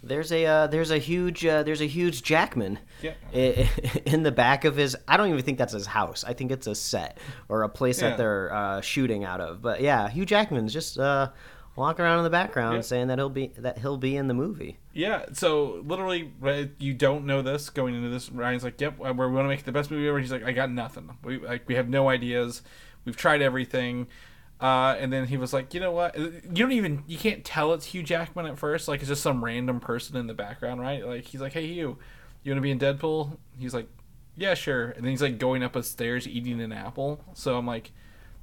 [0.02, 3.14] There's a uh, there's a huge uh, there's a huge Jackman Yeah.
[4.06, 4.96] in the back of his.
[5.08, 6.22] I don't even think that's his house.
[6.24, 7.18] I think it's a set
[7.48, 8.10] or a place Yeah.
[8.10, 9.60] that they're uh, shooting out of.
[9.60, 10.98] But yeah, Hugh Jackman's just
[11.78, 12.80] uh, walking around in the background Yeah.
[12.82, 14.78] saying that he'll be that he'll be in the movie.
[14.92, 16.32] Yeah, so literally,
[16.78, 18.30] you don't know this going into this.
[18.30, 20.70] Ryan's like, "Yep, we want to make the best movie ever." He's like, "I got
[20.70, 21.10] nothing.
[21.22, 22.62] We like we have no ideas.
[23.04, 24.08] We've tried everything."
[24.60, 26.18] Uh, and then he was like, "You know what?
[26.18, 28.88] You don't even you can't tell it's Hugh Jackman at first.
[28.88, 31.06] Like it's just some random person in the background, right?
[31.06, 31.96] Like he's like, "Hey, Hugh,
[32.42, 33.86] you want to be in Deadpool?" He's like,
[34.36, 37.20] "Yeah, sure." And then he's like going up a stairs eating an apple.
[37.34, 37.92] So I'm like,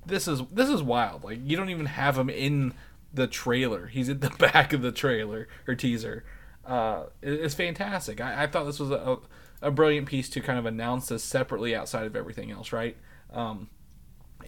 [0.05, 1.25] "This is this is wild.
[1.25, 2.73] Like you don't even have him in
[3.15, 3.87] the trailer.
[3.87, 6.23] He's at the back of the trailer or teaser."
[6.67, 8.19] uh, it's fantastic.
[8.19, 9.17] I, I thought this was a,
[9.61, 12.97] a brilliant piece to kind of announce this separately outside of everything else, right?
[13.31, 13.69] Um,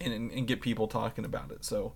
[0.00, 1.64] and, and, get people talking about it.
[1.64, 1.92] So,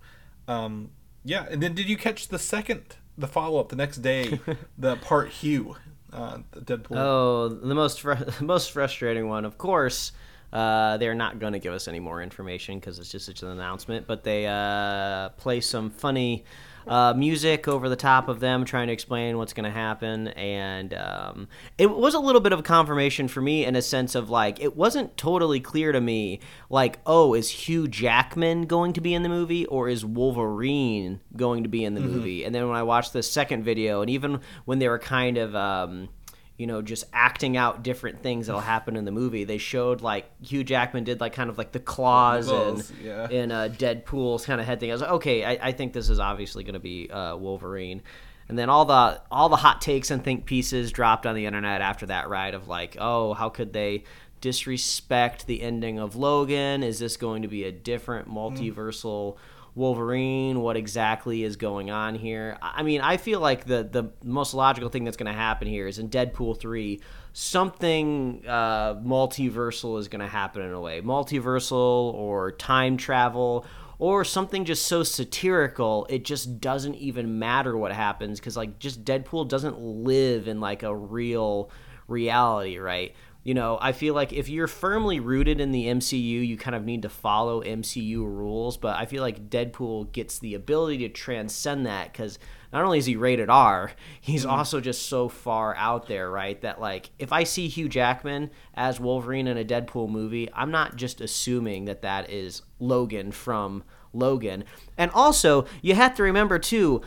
[0.47, 0.91] um,
[1.23, 1.45] yeah.
[1.49, 4.39] And then did you catch the second, the follow up the next day,
[4.77, 5.77] the part Hugh,
[6.11, 6.97] uh, Deadpool?
[6.97, 10.11] Oh, the most fr- most frustrating one, of course.
[10.53, 13.49] Uh, they're not going to give us any more information because it's just such an
[13.49, 14.05] announcement.
[14.05, 16.45] But they uh, play some funny
[16.87, 20.93] uh, music over the top of them trying to explain what's going to happen, and
[20.93, 21.47] um,
[21.77, 24.61] it was a little bit of a confirmation for me in a sense of like
[24.61, 26.39] it wasn't totally clear to me.
[26.69, 31.63] Like, oh, is Hugh Jackman going to be in the movie, or is Wolverine going
[31.63, 32.43] to be in the movie?
[32.43, 35.55] And then when I watched the second video, and even when they were kind of
[35.55, 36.09] um,
[36.57, 39.43] you know, just acting out different things that'll happen in the movie.
[39.43, 43.29] They showed like Hugh Jackman did like kind of like the claws Claws, and yeah.
[43.29, 44.91] in uh, Deadpool's kind of head thing.
[44.91, 48.01] I was like, okay, I, I think this is obviously going to be uh, Wolverine.
[48.49, 51.81] And then all the all the hot takes and think pieces dropped on the internet
[51.81, 54.03] after that, ride Of like, oh, how could they
[54.41, 56.83] disrespect the ending of Logan?
[56.83, 59.37] Is this going to be a different multiversal
[59.75, 62.57] Wolverine, what exactly is going on here.
[62.61, 65.87] I mean, I feel like the the most logical thing that's going to happen here
[65.87, 67.01] is in Deadpool three,
[67.33, 73.65] something uh, multiversal is going to happen in a way, multiversal or time travel
[73.99, 79.05] or something just so satirical it just doesn't even matter what happens because like just
[79.05, 81.69] deadpool doesn't live in like a real
[82.07, 86.57] reality right you know i feel like if you're firmly rooted in the mcu you
[86.57, 90.99] kind of need to follow mcu rules but i feel like deadpool gets the ability
[90.99, 92.39] to transcend that because
[92.71, 93.91] not only is he rated r
[94.21, 94.51] he's mm-hmm.
[94.51, 98.99] also just so far out there right that like if i see hugh jackman as
[98.99, 103.83] wolverine in a deadpool movie i'm not just assuming that that is logan from
[104.13, 104.63] logan.
[104.97, 107.01] And also you have to remember too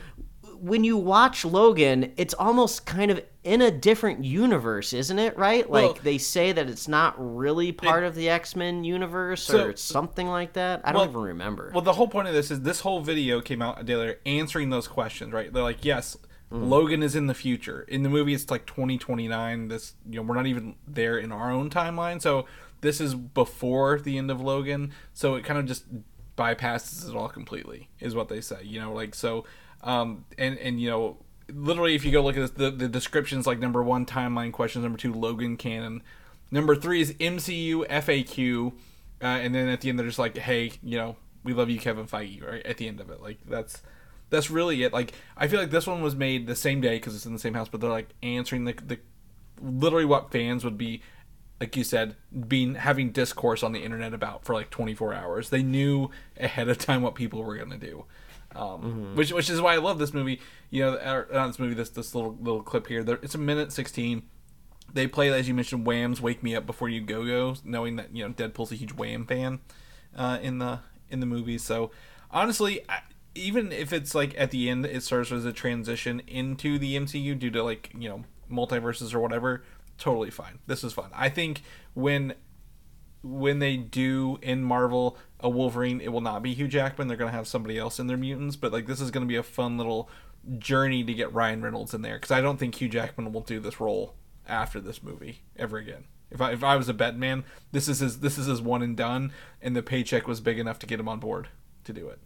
[0.61, 5.37] when you watch Logan, it's almost kind of in a different universe, isn't it?
[5.39, 5.69] Right?
[5.71, 9.69] Like Well- they say that it's not really part of the X Men universe So-
[9.69, 10.81] or something like that.
[10.85, 11.71] I don't even remember.
[11.73, 14.19] Well, the whole point of this is this whole video came out a day later
[14.27, 15.53] answering those questions, right?
[15.53, 16.17] They're like, yes,
[16.53, 16.69] Mm-hmm.
[16.69, 17.83] Logan is in the future.
[17.89, 19.67] In the movie, it's like 2029.
[19.67, 22.23] This, you know, we're not even there in our own timeline.
[22.23, 22.47] So
[22.83, 24.93] this is before the end of Logan.
[25.13, 25.87] So it kind of just
[26.37, 28.59] bypasses it all completely, is what they say.
[28.63, 29.45] You know, like so,
[29.87, 31.17] um, and and you know,
[31.51, 34.83] literally, if you go look at this, the the descriptions, like number one timeline questions,
[34.83, 36.03] number two Logan canon,
[36.51, 38.73] number three is MCU FAQ,
[39.23, 41.79] uh, and then at the end they're just like, hey, you know, we love you,
[41.79, 42.67] Kevin Feige, right?
[42.67, 43.81] At the end of it, like that's
[44.29, 44.93] that's really it.
[44.93, 47.39] Like I feel like this one was made the same day because it's in the
[47.39, 48.99] same house, but they're like answering the the
[49.63, 51.01] literally what fans would be
[51.61, 52.15] like you said
[52.47, 56.77] being having discourse on the internet about for like 24 hours they knew ahead of
[56.77, 58.05] time what people were going to do
[58.57, 60.41] um, which which is why i love this movie.
[60.71, 63.05] You know or, not this movie this this little little clip here.
[63.05, 64.23] There, it's a minute 16
[64.93, 68.15] they play as you mentioned wham's wake me up before you go go knowing that
[68.15, 69.61] you know deadpool's a huge wham fan
[70.17, 71.59] uh, in the in the movie.
[71.59, 71.91] So
[72.31, 73.01] honestly I,
[73.35, 77.39] even if it's like at the end it serves as a transition into the mcu
[77.39, 79.63] due to like you know multiverses or whatever
[79.99, 80.59] totally fine.
[80.67, 81.63] This is fun i think
[81.95, 82.35] when
[83.27, 87.09] when they do in Marvel a Wolverine, it will not be Hugh Jackman.
[87.09, 89.43] They're gonna have somebody else in their mutants, but like this is gonna be a
[89.43, 90.09] fun little
[90.59, 93.61] journey to get Ryan Reynolds in there because I don't think Hugh Jackman will do
[93.61, 94.15] this role
[94.49, 96.05] after this movie ever again.
[96.31, 98.83] If I if I was a bet man, this is his this is his one
[98.83, 101.49] and done, and the paycheck was big enough to get him on board
[101.85, 102.19] to do it.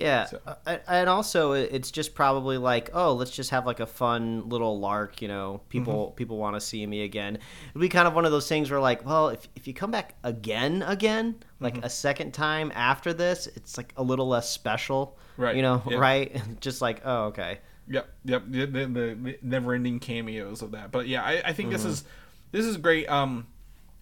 [0.00, 3.86] Yeah, So- uh, and also it's just probably like, oh, let's just have like a
[3.86, 5.20] fun little lark.
[5.20, 6.14] You know, people Mm-hmm.
[6.16, 7.38] people want to see me again.
[7.70, 9.90] It'd be kind of one of those things where like, well, if if you come
[9.90, 11.84] back again, again, like Mm-hmm.
[11.84, 15.18] a second time after this, it's like a little less special.
[15.36, 15.98] Right, You know, yeah.
[15.98, 16.42] right?
[16.60, 17.58] just like, oh, okay.
[17.88, 18.42] Yep, yep.
[18.48, 20.90] The, the, the never-ending cameos of that.
[20.92, 22.04] But yeah, I, I think this is
[22.50, 23.08] this is great.
[23.10, 23.46] Um,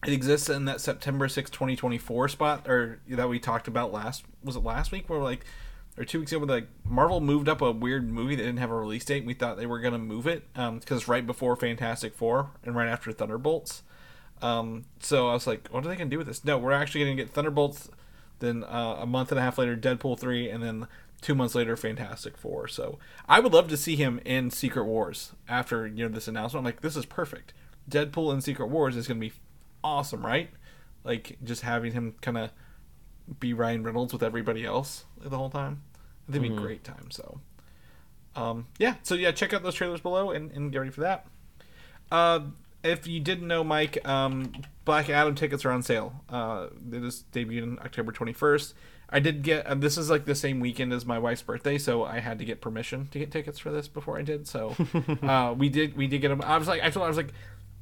[0.06, 3.92] it exists in that September 6, twenty twenty four spot, or that we talked about
[3.92, 4.24] last.
[4.44, 5.08] Was it last week?
[5.10, 5.44] Where like,
[6.00, 8.74] or two weeks ago, like Marvel moved up a weird movie that didn't have a
[8.74, 9.18] release date.
[9.18, 12.50] And we thought they were gonna move it um because it's right before Fantastic Four
[12.64, 13.82] and right after Thunderbolts.
[14.40, 16.42] Um, so I was like, what are they gonna do with this?
[16.42, 17.90] No, we're actually gonna get Thunderbolts.
[18.38, 20.88] Then uh, a month and a half later, Deadpool three, and then
[21.20, 22.66] two months later, Fantastic Four.
[22.68, 22.98] So
[23.28, 26.60] I would love to see him in Secret Wars after you know this announcement.
[26.60, 27.52] I'm like, this is perfect.
[27.90, 29.32] Deadpool in Secret Wars is gonna be
[29.84, 30.50] awesome, right?
[31.04, 32.50] Like just having him kind of
[33.38, 35.82] be Ryan Reynolds with everybody else the whole time.
[36.30, 37.10] It'd be a great time.
[37.10, 37.40] So,
[38.36, 38.94] um, yeah.
[39.02, 41.26] So yeah, check out those trailers below and, and get ready for that.
[42.10, 42.40] Uh,
[42.82, 44.52] if you didn't know, Mike, um,
[44.84, 46.24] Black Adam tickets are on sale.
[46.28, 48.72] Uh, it is debuted on October 21st.
[49.10, 52.04] I did get, and this is like the same weekend as my wife's birthday, so
[52.04, 54.46] I had to get permission to get tickets for this before I did.
[54.46, 54.76] So,
[55.22, 56.40] uh, we did, we did get them.
[56.42, 57.32] I was like, I told her, I was like,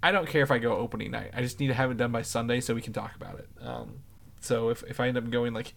[0.03, 1.30] I don't care if I go opening night.
[1.34, 3.49] I just need to have it done by Sunday so we can talk about it.
[3.61, 4.01] Um,
[4.40, 5.74] so if, if I end up going like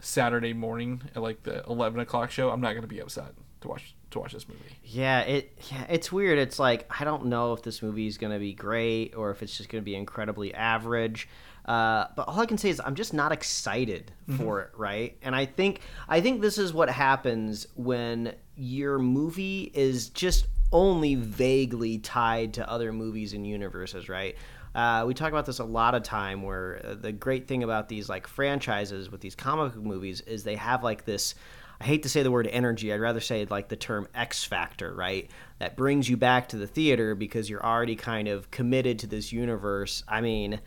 [0.00, 3.68] Saturday morning at like the 11 o'clock show, I'm not going to be upset to
[3.68, 4.60] watch, to watch this movie.
[4.82, 6.38] Yeah, it yeah, it's weird.
[6.38, 9.42] It's like I don't know if this movie is going to be great or if
[9.42, 11.28] it's just going to be incredibly average.
[11.66, 15.16] Uh, but all I can say is I'm just not excited for it, right?
[15.22, 21.16] And I think I think this is what happens when your movie is just only
[21.16, 24.36] vaguely tied to other movies and universes, right?
[24.74, 27.88] Uh, we talk about this a lot of time where uh, the great thing about
[27.88, 31.34] these like franchises with these comic movies is they have like this
[31.80, 32.92] I hate to say the word energy.
[32.92, 35.30] I'd rather say like the term X factor, right?
[35.60, 39.32] That brings you back to the theater because you're already kind of committed to this
[39.32, 40.04] universe.
[40.06, 40.60] I mean,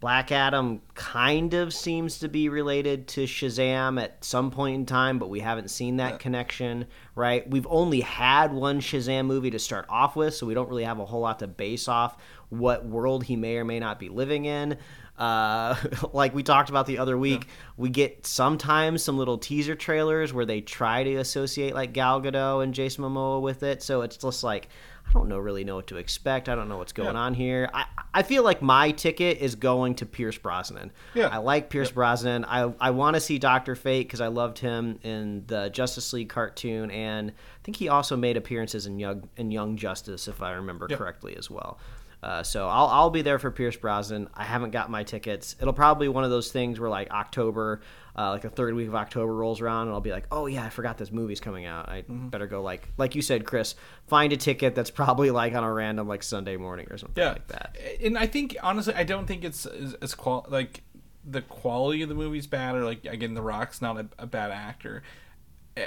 [0.00, 5.18] Black Adam kind of seems to be related to Shazam at some point in time,
[5.18, 7.48] but we haven't seen that connection, right?
[7.48, 10.98] We've only had one Shazam movie to start off with, so we don't really have
[10.98, 12.16] a whole lot to base off
[12.48, 14.78] what world he may or may not be living in.
[15.18, 15.76] Uh,
[16.14, 17.46] like we talked about the other week,
[17.76, 22.64] we get sometimes some little teaser trailers where they try to associate like Gal Gadot
[22.64, 23.82] and Jason Momoa with it.
[23.82, 24.68] So it's just like
[25.08, 26.48] I don't know really know what to expect.
[26.48, 27.20] I don't know what's going Yeah.
[27.20, 27.68] on here.
[27.74, 27.84] I,
[28.14, 30.92] I feel like my ticket is going to Pierce Brosnan.
[31.14, 31.26] Yeah.
[31.28, 32.44] I like Pierce Brosnan.
[32.44, 36.28] I I want to see Doctor Fate because I loved him in the Justice League
[36.28, 37.34] cartoon, and I
[37.64, 41.50] think he also made appearances in Young in Young Justice, if I remember correctly as
[41.50, 41.78] well.
[42.22, 44.28] Uh, so I'll I'll be there for Pierce Brosnan.
[44.34, 45.56] I haven't got my tickets.
[45.60, 47.80] It'll probably be one of those things where like October,
[48.16, 50.64] uh, like the third week of October rolls around, and I'll be like, oh yeah,
[50.64, 51.88] I forgot this movie's coming out.
[51.88, 52.28] I Mm-hmm.
[52.28, 53.74] better go like like you said, Chris,
[54.08, 57.32] find a ticket that's probably like on a random like Sunday morning or something yeah
[57.32, 57.76] like that.
[58.02, 60.82] and i think honestly i don't think it's as, as qual like
[61.24, 64.50] the quality of the movie's bad or like again the rock's not a, a bad
[64.50, 65.02] actor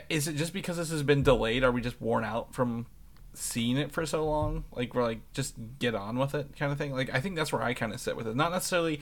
[0.10, 2.86] is it just because this has been delayed are we just worn out from
[3.34, 6.78] seeing it for so long like we're like just get on with it kind of
[6.78, 9.02] thing like i think that's where i kind of sit with it not necessarily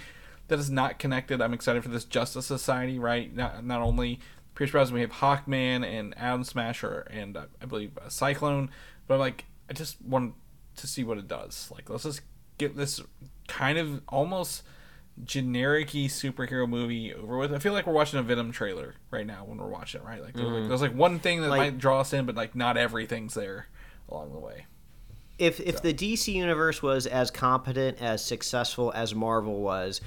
[0.52, 4.20] that it's not connected i'm excited for this justice society right not, not only
[4.54, 8.70] pierce brosnan we have hawkman and atom smasher and uh, i believe uh, cyclone
[9.08, 10.34] but like i just want
[10.76, 12.22] to see what it does like let's just
[12.58, 13.02] get this
[13.48, 14.64] kind of almost
[15.26, 17.54] generic-y superhero movie over with.
[17.54, 20.22] I feel like we're watching a Venom trailer right now when we're watching it, right?
[20.22, 22.78] Like, like, there's like one thing that Like- might draw us in, but like not
[22.78, 23.68] everything's there
[24.10, 24.66] along the way.
[25.38, 30.00] if if the DC universe was as competent as successful as Marvel was,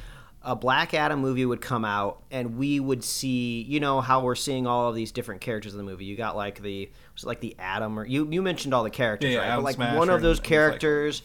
[0.44, 4.34] a Black Adam movie would come out and we would see, you know, how we're
[4.34, 6.04] seeing all of these different characters in the movie.
[6.04, 8.90] You got like the was it like the Adam or you you mentioned all the
[8.90, 9.46] characters, Yeah, right?
[9.48, 11.22] Atom but like Smasher one of those and- and characters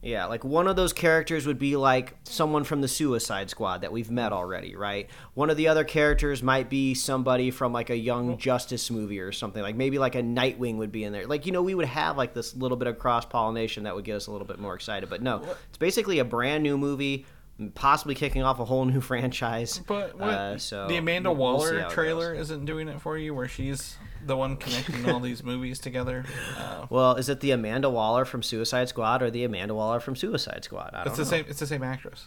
[0.00, 3.90] yeah, like one of those characters would be like someone from the Suicide Squad that
[3.90, 5.10] we've met already, right?
[5.34, 9.32] One of the other characters might be somebody from like a Young Justice movie or
[9.32, 9.60] something.
[9.60, 11.26] Like maybe like a Nightwing would be in there.
[11.26, 14.04] Like you know, we would have like this little bit of cross pollination that would
[14.04, 15.10] get us a little bit more excited.
[15.10, 17.26] But no, it's basically a brand new movie,
[17.74, 19.80] possibly kicking off a whole new franchise.
[19.86, 22.50] But what, Uh, so the Amanda we'll- we'll Waller trailer goes.
[22.50, 26.24] isn't doing it for you, where she's the one connecting all these movies together.
[26.56, 30.16] Uh, Well, is it the Amanda Waller from Suicide Squad or the Amanda Waller from
[30.16, 30.90] Suicide Squad?
[30.92, 31.28] I don't it's the know.
[31.30, 31.44] same.
[31.48, 32.26] It's the same actress.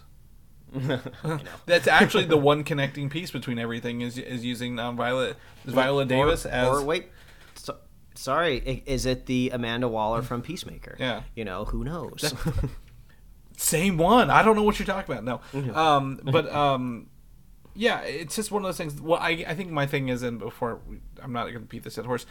[1.65, 6.45] That's actually the one connecting piece between everything is is using um, Violet Viola Davis
[6.45, 7.07] or, as or wait,
[7.55, 7.75] so,
[8.15, 10.95] sorry, is it the Amanda Waller from Peacemaker?
[10.97, 11.23] Yeah.
[11.35, 12.33] you know who knows.
[13.61, 14.31] Same one.
[14.31, 15.23] I don't know what you're talking about.
[15.53, 15.75] No.
[15.75, 17.07] Um, but um,
[17.75, 18.99] yeah, it's just one of those things.
[18.99, 21.83] Well, I, I think my thing is, and before we, I'm not going to beat
[21.83, 22.25] this dead horse.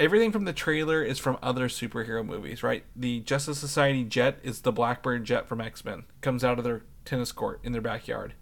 [0.00, 2.84] Everything from the trailer is from other superhero movies, right?
[2.94, 6.04] The Justice Society jet is the Blackbird jet from X Men.
[6.22, 8.32] Comes out of their tennis court in their backyard.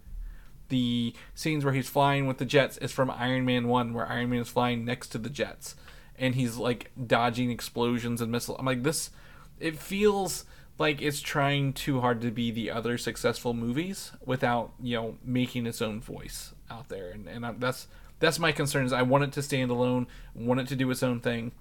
[0.69, 4.31] The scenes where he's flying with the jets is from Iron Man One, where Iron
[4.31, 5.75] Man is flying next to the jets,
[6.17, 8.59] and he's like dodging explosions and missiles.
[8.61, 9.11] I'm like this.
[9.59, 10.45] It feels
[10.79, 15.67] like it's trying too hard to be the other successful movies without you know making
[15.67, 17.87] its own voice out there, and and I, that's
[18.19, 18.85] that's my concern.
[18.85, 21.53] Is I want it to stand alone, want it to do its own thing,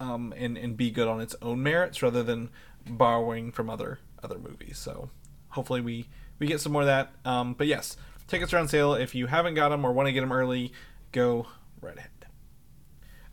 [0.00, 2.50] um, and and be good on its own merits rather than
[2.86, 4.78] borrowing from other other movies.
[4.78, 5.10] So
[5.50, 6.08] hopefully we
[6.38, 7.12] we get some more of that.
[7.24, 7.96] Um, but yes,
[8.28, 8.94] tickets are on sale.
[8.94, 10.72] If you haven't got them or want to get them early,
[11.12, 11.46] go
[11.80, 12.11] right ahead.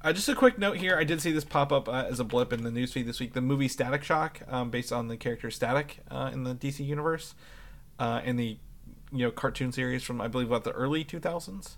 [0.01, 0.97] Uh, just a quick note here.
[0.97, 3.33] I did see this pop up uh, as a blip in the newsfeed this week.
[3.33, 7.35] The movie Static Shock, um, based on the character Static uh, in the DC universe,
[7.99, 8.57] uh, in the
[9.11, 11.75] you know cartoon series from I believe about the early 2000s.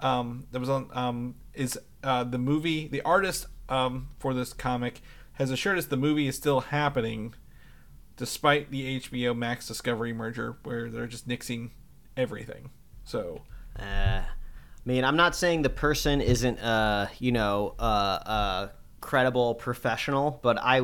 [0.00, 2.86] Um, that was on um, is uh, the movie.
[2.86, 5.00] The artist um, for this comic
[5.34, 7.34] has assured us the movie is still happening,
[8.16, 11.70] despite the HBO Max Discovery merger, where they're just nixing
[12.14, 12.70] everything.
[13.04, 13.42] So
[13.78, 14.22] Uh,
[14.86, 18.68] I mean, I'm not saying the person isn't, uh, you know, uh, uh,
[19.00, 20.82] credible professional, but I,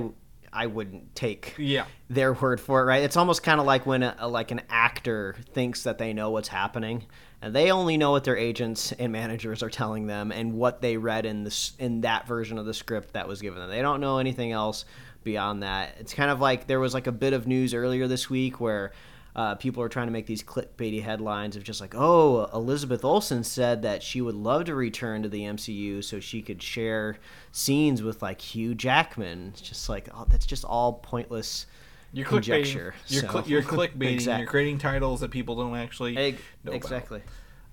[0.53, 1.85] I wouldn't take Yeah.
[2.09, 3.03] their word for it, right?
[3.03, 6.49] It's almost kind of like when a, like an actor thinks that they know what's
[6.49, 7.05] happening,
[7.43, 10.97] and they only know what their agents and managers are telling them and what they
[10.97, 13.69] read in this in that version of the script that was given them.
[13.71, 14.85] They don't know anything else
[15.25, 15.95] beyond that.
[16.01, 18.93] It's kind of like there was like a bit of news earlier this week where
[19.41, 23.43] uh, people are trying to make these clickbaity headlines of just like, oh, Elizabeth Olsen
[23.43, 27.17] said that she would love to return to the MCU so she could share
[27.51, 29.49] scenes with like Hugh Jackman.
[29.55, 31.65] It's just like, oh, that's just all pointless
[32.13, 32.95] You're conjecture.
[33.09, 34.13] You're, so- cli- you're clickbaiting.
[34.13, 37.23] Exact- You're creating titles that people don't actually Egg- know about.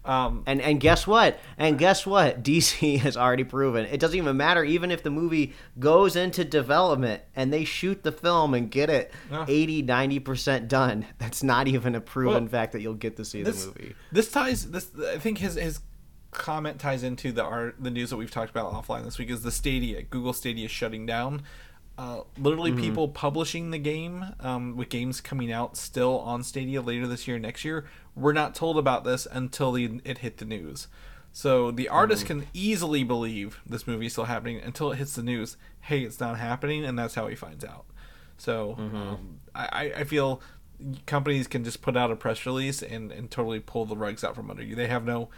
[0.08, 1.39] Um, And and guess what?
[1.58, 2.43] And guess what?
[2.47, 4.64] DC has already proven it doesn't even matter.
[4.64, 9.12] Even if the movie goes into development and they shoot the film and get it
[9.32, 9.45] Yeah.
[9.47, 13.26] 80, 90 percent done, that's not even a proven Well, fact that you'll get to
[13.26, 13.95] see this, the movie.
[14.12, 14.89] This ties this.
[15.14, 15.82] I think his his
[16.32, 19.41] comment ties into the art the news that we've talked about offline this week is
[19.41, 21.41] the Stadia Google Stadia is shutting down.
[21.98, 22.82] Uh, literally, Mm-hmm.
[22.82, 27.39] people publishing the game um, with games coming out still on Stadia later this year,
[27.39, 27.86] next year.
[28.16, 30.88] We're not told about this until the, it hit the news.
[31.32, 32.41] So the artist Mm-hmm.
[32.41, 35.58] can easily believe this movie is still happening until it hits the news.
[35.82, 37.86] Hey, it's not happening, and that's how he finds out.
[38.38, 38.95] So Mm-hmm.
[38.95, 40.41] um, I, I- feel
[41.08, 44.36] companies can just put out a press release and, and totally pull the rugs out
[44.36, 44.76] from under you.
[44.76, 45.30] They have no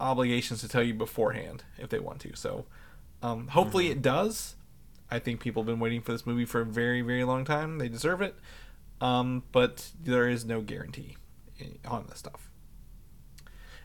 [0.00, 2.34] obligations to tell you beforehand if they want to.
[2.36, 2.64] So
[3.22, 4.54] um, hopefully it does.
[5.10, 7.78] I think people have been waiting for this movie for a very, very long time.
[7.78, 8.34] They deserve it.
[9.00, 11.16] Um, but there is no guarantee
[11.86, 12.50] on this stuff.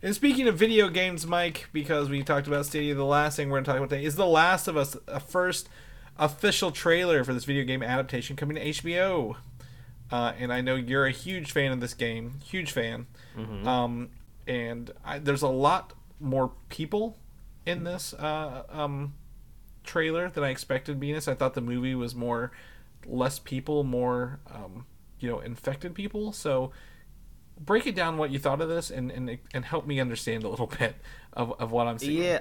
[0.01, 3.57] And speaking of video games, Mike, because we talked about Stadia, the last thing we're
[3.57, 5.69] going to talk about today is The Last of Us, a first
[6.17, 9.35] official trailer for this video game adaptation coming to HBO.
[10.11, 13.05] Uh, and I know you're a huge fan of this game, huge fan.
[13.67, 14.09] Um,
[14.47, 17.17] and I, there's a lot more people
[17.65, 19.13] in this uh, um,
[19.83, 20.99] trailer than I expected.
[20.99, 22.51] This, I thought the movie was more
[23.05, 24.85] less people, more um,
[25.19, 26.31] you know, infected people.
[26.31, 26.71] So
[27.59, 30.49] break it down what you thought of this and and, and help me understand a
[30.49, 30.95] little bit
[31.33, 32.23] of, of what I'm seeing.
[32.23, 32.39] Yeah.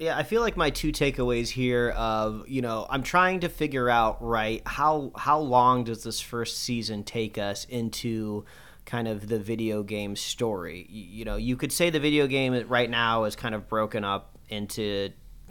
[0.00, 3.90] Yeah, I feel like my two takeaways here of, you know, I'm trying to figure
[3.90, 8.44] out, right, how how long does this first season take us into
[8.84, 10.86] kind of the video game story?
[10.88, 14.04] You, you know, you could say the video game right now is kind of broken
[14.04, 15.10] up into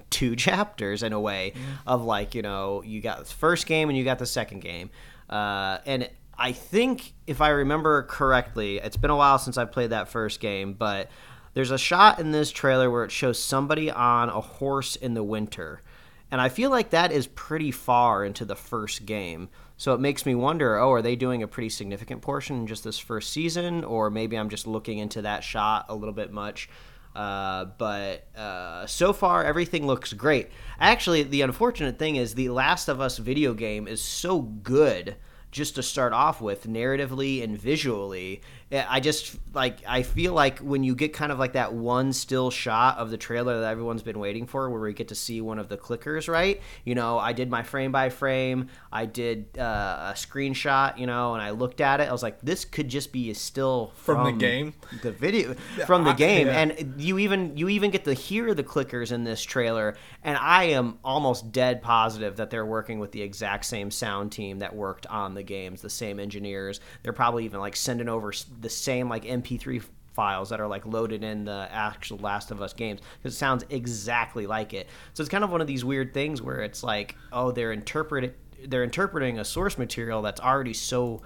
[0.09, 1.53] two chapters in a way
[1.85, 4.89] of like, you know, you got the first game and you got the second game.
[5.29, 9.89] Uh, and I think if I remember correctly, it's been a while since I played
[9.89, 11.09] that first game, but
[11.53, 15.23] there's a shot in this trailer where it shows somebody on a horse in the
[15.23, 15.81] winter.
[16.29, 19.49] And I feel like that is pretty far into the first game.
[19.77, 22.83] So it makes me wonder oh, are they doing a pretty significant portion in just
[22.83, 23.83] this first season?
[23.83, 26.69] Or maybe I'm just looking into that shot a little bit much.
[27.18, 30.51] Uh, but uh, so far, everything looks great.
[30.80, 35.15] Actually, the unfortunate thing is The Last of Us video game is so good
[35.49, 40.84] just to start off with narratively and visually i just like i feel like when
[40.84, 44.20] you get kind of like that one still shot of the trailer that everyone's been
[44.20, 46.61] waiting for where we get to see one of the clickers right?
[46.84, 48.68] You know i did my frame by frame.
[48.91, 52.09] I did uh, a screenshot you know and i looked at it.
[52.09, 54.74] I was like this could just be a still From the game?
[55.01, 55.53] the video
[55.86, 56.47] from the game.
[56.47, 56.59] yeah.
[56.59, 60.65] and you even you even get to hear the clickers in this trailer and i
[60.65, 65.05] am almost dead positive that they're working with the exact same sound team that worked
[65.07, 66.80] on the games the same engineers.
[67.03, 69.83] They're probably even like sending over the same like mp3
[70.13, 73.63] files that are like loaded in the actual last of us games because it sounds
[73.69, 77.15] exactly like it so it's kind of one of these weird things where it's like
[77.31, 78.31] oh they're interpreting
[78.67, 81.21] they're interpreting a source material that's already so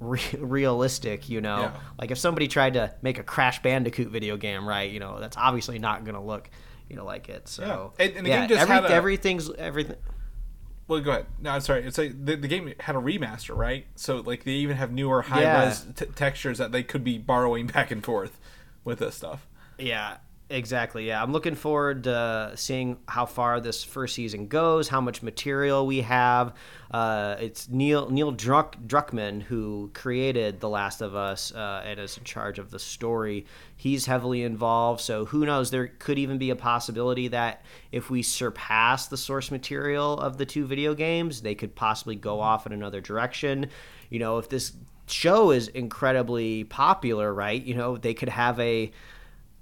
[0.00, 1.76] re- realistic you know Yeah.
[1.98, 4.90] like if somebody tried to make a Crash Bandicoot video game, right?
[4.90, 6.50] You know, that's obviously not going to look,
[6.90, 7.48] you know, like it.
[7.48, 8.04] So Yeah.
[8.04, 9.96] And- and the yeah, game just every, a- everything's everything.
[10.88, 11.26] Well, go ahead.
[11.40, 11.82] No, I'm sorry.
[11.84, 13.86] It's like the, the game had a remaster, right?
[13.96, 15.64] So like they even have newer high Yeah.
[15.66, 18.38] res t- textures that they could be borrowing back and forth
[18.84, 19.46] with this stuff.
[19.78, 20.18] Yeah,
[20.50, 21.08] exactly.
[21.08, 25.86] Yeah, I'm looking forward to seeing how far this first season goes, how much material
[25.86, 26.54] we have.
[26.90, 32.16] Uh, it's Neil Neil Druck, Druckmann who created The Last of Us uh, and is
[32.16, 33.46] in charge of the story.
[33.76, 35.70] He's heavily involved, so who knows?
[35.70, 40.46] There could even be a possibility that if we surpass the source material of the
[40.46, 43.68] two video games, they could possibly go off in another direction.
[44.10, 44.72] You know, if this
[45.08, 47.62] show is incredibly popular, right?
[47.62, 48.92] You know, they could have a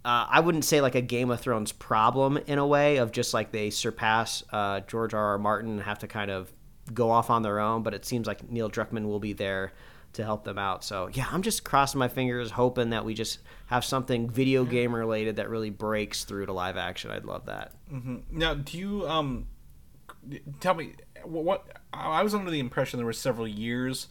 [0.05, 3.33] uh, I wouldn't say like a Game of Thrones problem in a way of just
[3.33, 5.25] like they surpass uh, George R.
[5.25, 5.39] R.
[5.39, 6.53] Martin and have to kind of
[6.93, 7.83] go off on their own.
[7.83, 9.73] But it seems like Neil Druckmann will be there
[10.15, 10.85] to help them out.
[10.85, 14.95] So yeah, I'm just crossing my fingers, hoping that we just have something video game
[14.95, 17.11] related that really breaks through to live action.
[17.11, 17.73] I'd love that.
[18.31, 19.47] Now, do you um
[20.61, 20.95] tell me
[21.25, 24.09] what, what I was under the impression there were several years,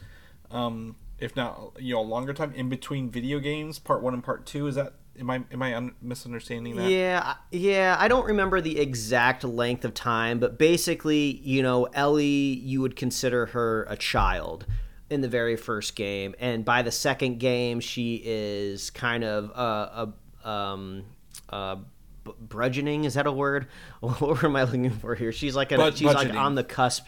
[0.50, 4.22] um, if not you know a longer time in between video games, part one and
[4.22, 4.66] part two.
[4.66, 6.90] Is that am I am I un- misunderstanding that?
[6.90, 7.96] Yeah, yeah.
[7.98, 12.96] I don't remember the exact length of time, but basically, you know, Ellie, you would
[12.96, 14.66] consider her a child
[15.10, 20.12] in the very first game, and by the second game, she is kind of a,
[20.44, 21.04] a um,
[21.50, 21.76] uh,
[22.24, 23.68] b- Is that a word?
[24.00, 25.32] what am I looking for here?
[25.32, 27.06] She's like a, Bud- she's like on the cusp.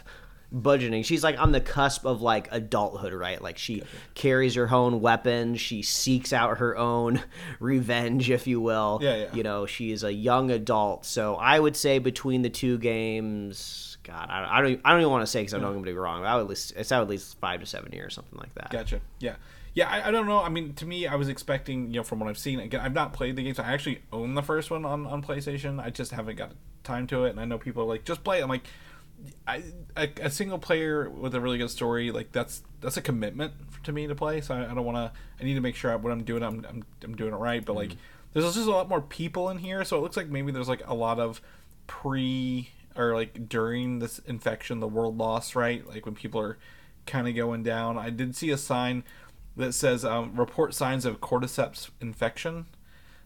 [0.53, 1.03] Budgeting.
[1.03, 3.41] She's like on the cusp of like adulthood, right?
[3.41, 3.83] Like she
[4.13, 5.59] carries her own weapons.
[5.59, 7.21] She seeks out her own
[7.59, 8.99] revenge, if you will.
[9.01, 9.33] Yeah, yeah.
[9.33, 11.05] You know, she is a young adult.
[11.05, 15.11] So I would say between the two games, God, I, I don't, I don't even
[15.11, 16.23] want to say because I know I'm going to be wrong.
[16.23, 18.69] I would at least, it's at least five to seven years, something like that.
[18.71, 19.01] Gotcha.
[19.19, 19.35] Yeah.
[19.73, 20.41] Yeah, I, I don't know.
[20.41, 22.95] I mean, to me, I was expecting, you know, from what I've seen, again, I've
[22.95, 23.59] not played the games.
[23.59, 25.79] I actually own the first one on, on PlayStation.
[25.79, 27.31] I just haven't got time to it.
[27.31, 28.43] And I know people are like, just play it.
[28.43, 28.63] I'm like,
[29.47, 29.63] I,
[29.95, 33.53] a, a single player with a really good story, like, that's that's a commitment
[33.83, 34.41] to me to play.
[34.41, 36.65] So I, I don't want to, I need to make sure what I'm doing, I'm,
[36.69, 37.63] I'm, I'm doing it right.
[37.63, 37.91] But, like,
[38.33, 39.83] there's just a lot more people in here.
[39.83, 41.41] So it looks like maybe there's, like, a lot of
[41.87, 45.87] pre or, like, during this infection, the world loss, right?
[45.87, 46.57] Like, when people are
[47.07, 47.97] kind of going down.
[47.97, 49.03] I did see a sign
[49.55, 52.67] that says um, report signs of cordyceps infection.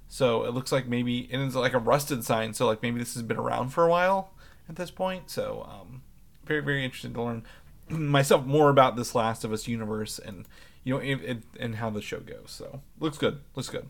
[0.08, 2.54] So it looks like maybe, and it's like a rusted sign.
[2.54, 4.32] So like maybe this has been around for a while
[4.72, 5.30] at this point.
[5.30, 6.02] So um,
[6.46, 7.44] very very interested to learn
[7.90, 10.48] myself more about this Last of Us universe and
[10.84, 12.46] you know it, it, and how the show goes.
[12.48, 13.42] So looks good.
[13.56, 13.88] Looks good.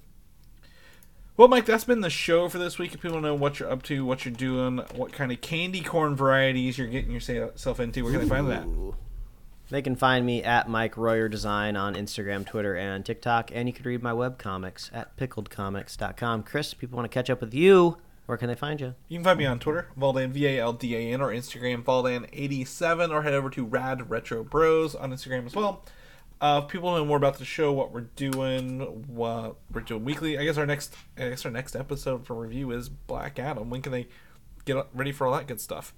[1.37, 2.93] Well, Mike, that's been the show for this week.
[2.93, 6.15] If people know what you're up to, what you're doing, what kind of candy corn
[6.15, 8.67] varieties you're getting yourself into, where can they find that?
[9.69, 13.51] They can find me at Mike Royer Design on Instagram, Twitter, and TikTok.
[13.53, 16.43] And you can read my webcomics at pickledcomics.com.
[16.43, 17.97] Chris, people want to catch up with you.
[18.25, 18.95] Where can they find you?
[19.09, 21.83] You can find me on Twitter, Valdan, V A L D A N, or Instagram,
[21.83, 25.83] Valdan87, or head over to Rad Retro Bros on Instagram as well.
[26.39, 30.39] Uh, if people know more about the show, what we're doing, what we're doing weekly,
[30.39, 33.69] I guess our next, I guess our next episode for review is Black Adam.
[33.69, 34.07] When can they
[34.65, 35.93] get ready for all that good stuff?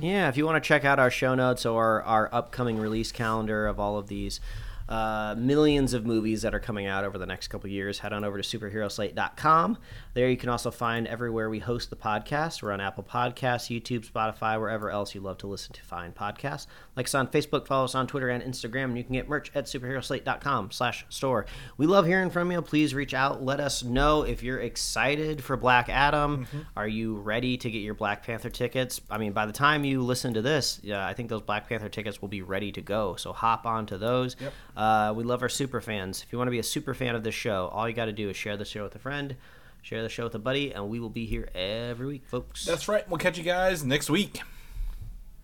[0.00, 3.66] Yeah, if you want to check out our show notes or our upcoming release calendar
[3.66, 4.40] of all of these
[4.88, 8.24] uh, millions of movies that are coming out over the next couple years, head on
[8.24, 9.78] over to superheroslate.com.
[10.14, 12.62] There you can also find everywhere we host the podcast.
[12.62, 16.66] We're on Apple Podcasts, YouTube, Spotify, wherever else you love to listen to find podcasts.
[16.96, 19.50] Like us on Facebook, follow us on Twitter and Instagram, and you can get merch
[19.54, 21.46] at superheroslate.com slash store.
[21.76, 22.62] We love hearing from you.
[22.62, 23.44] Please reach out.
[23.44, 26.46] Let us know if you're excited for Black Adam.
[26.76, 29.00] Are you ready to get your Black Panther tickets?
[29.10, 31.88] I mean, by the time you listen to this, yeah, I think those Black Panther
[31.88, 33.16] tickets will be ready to go.
[33.16, 34.36] So hop on to those.
[34.40, 34.52] Yep.
[34.78, 36.22] Uh, we love our super fans.
[36.24, 38.12] If you want to be a super fan of this show, all you got to
[38.12, 39.34] do is share the show with a friend,
[39.82, 42.64] share the show with a buddy, and we will be here every week, folks.
[42.64, 43.06] That's right.
[43.08, 44.40] We'll catch you guys next week.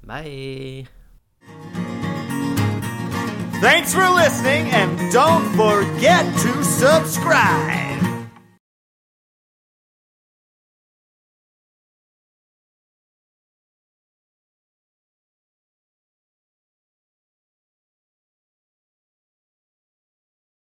[0.04, 0.86] Bye.
[3.60, 8.13] Thanks for listening, and don't forget to subscribe.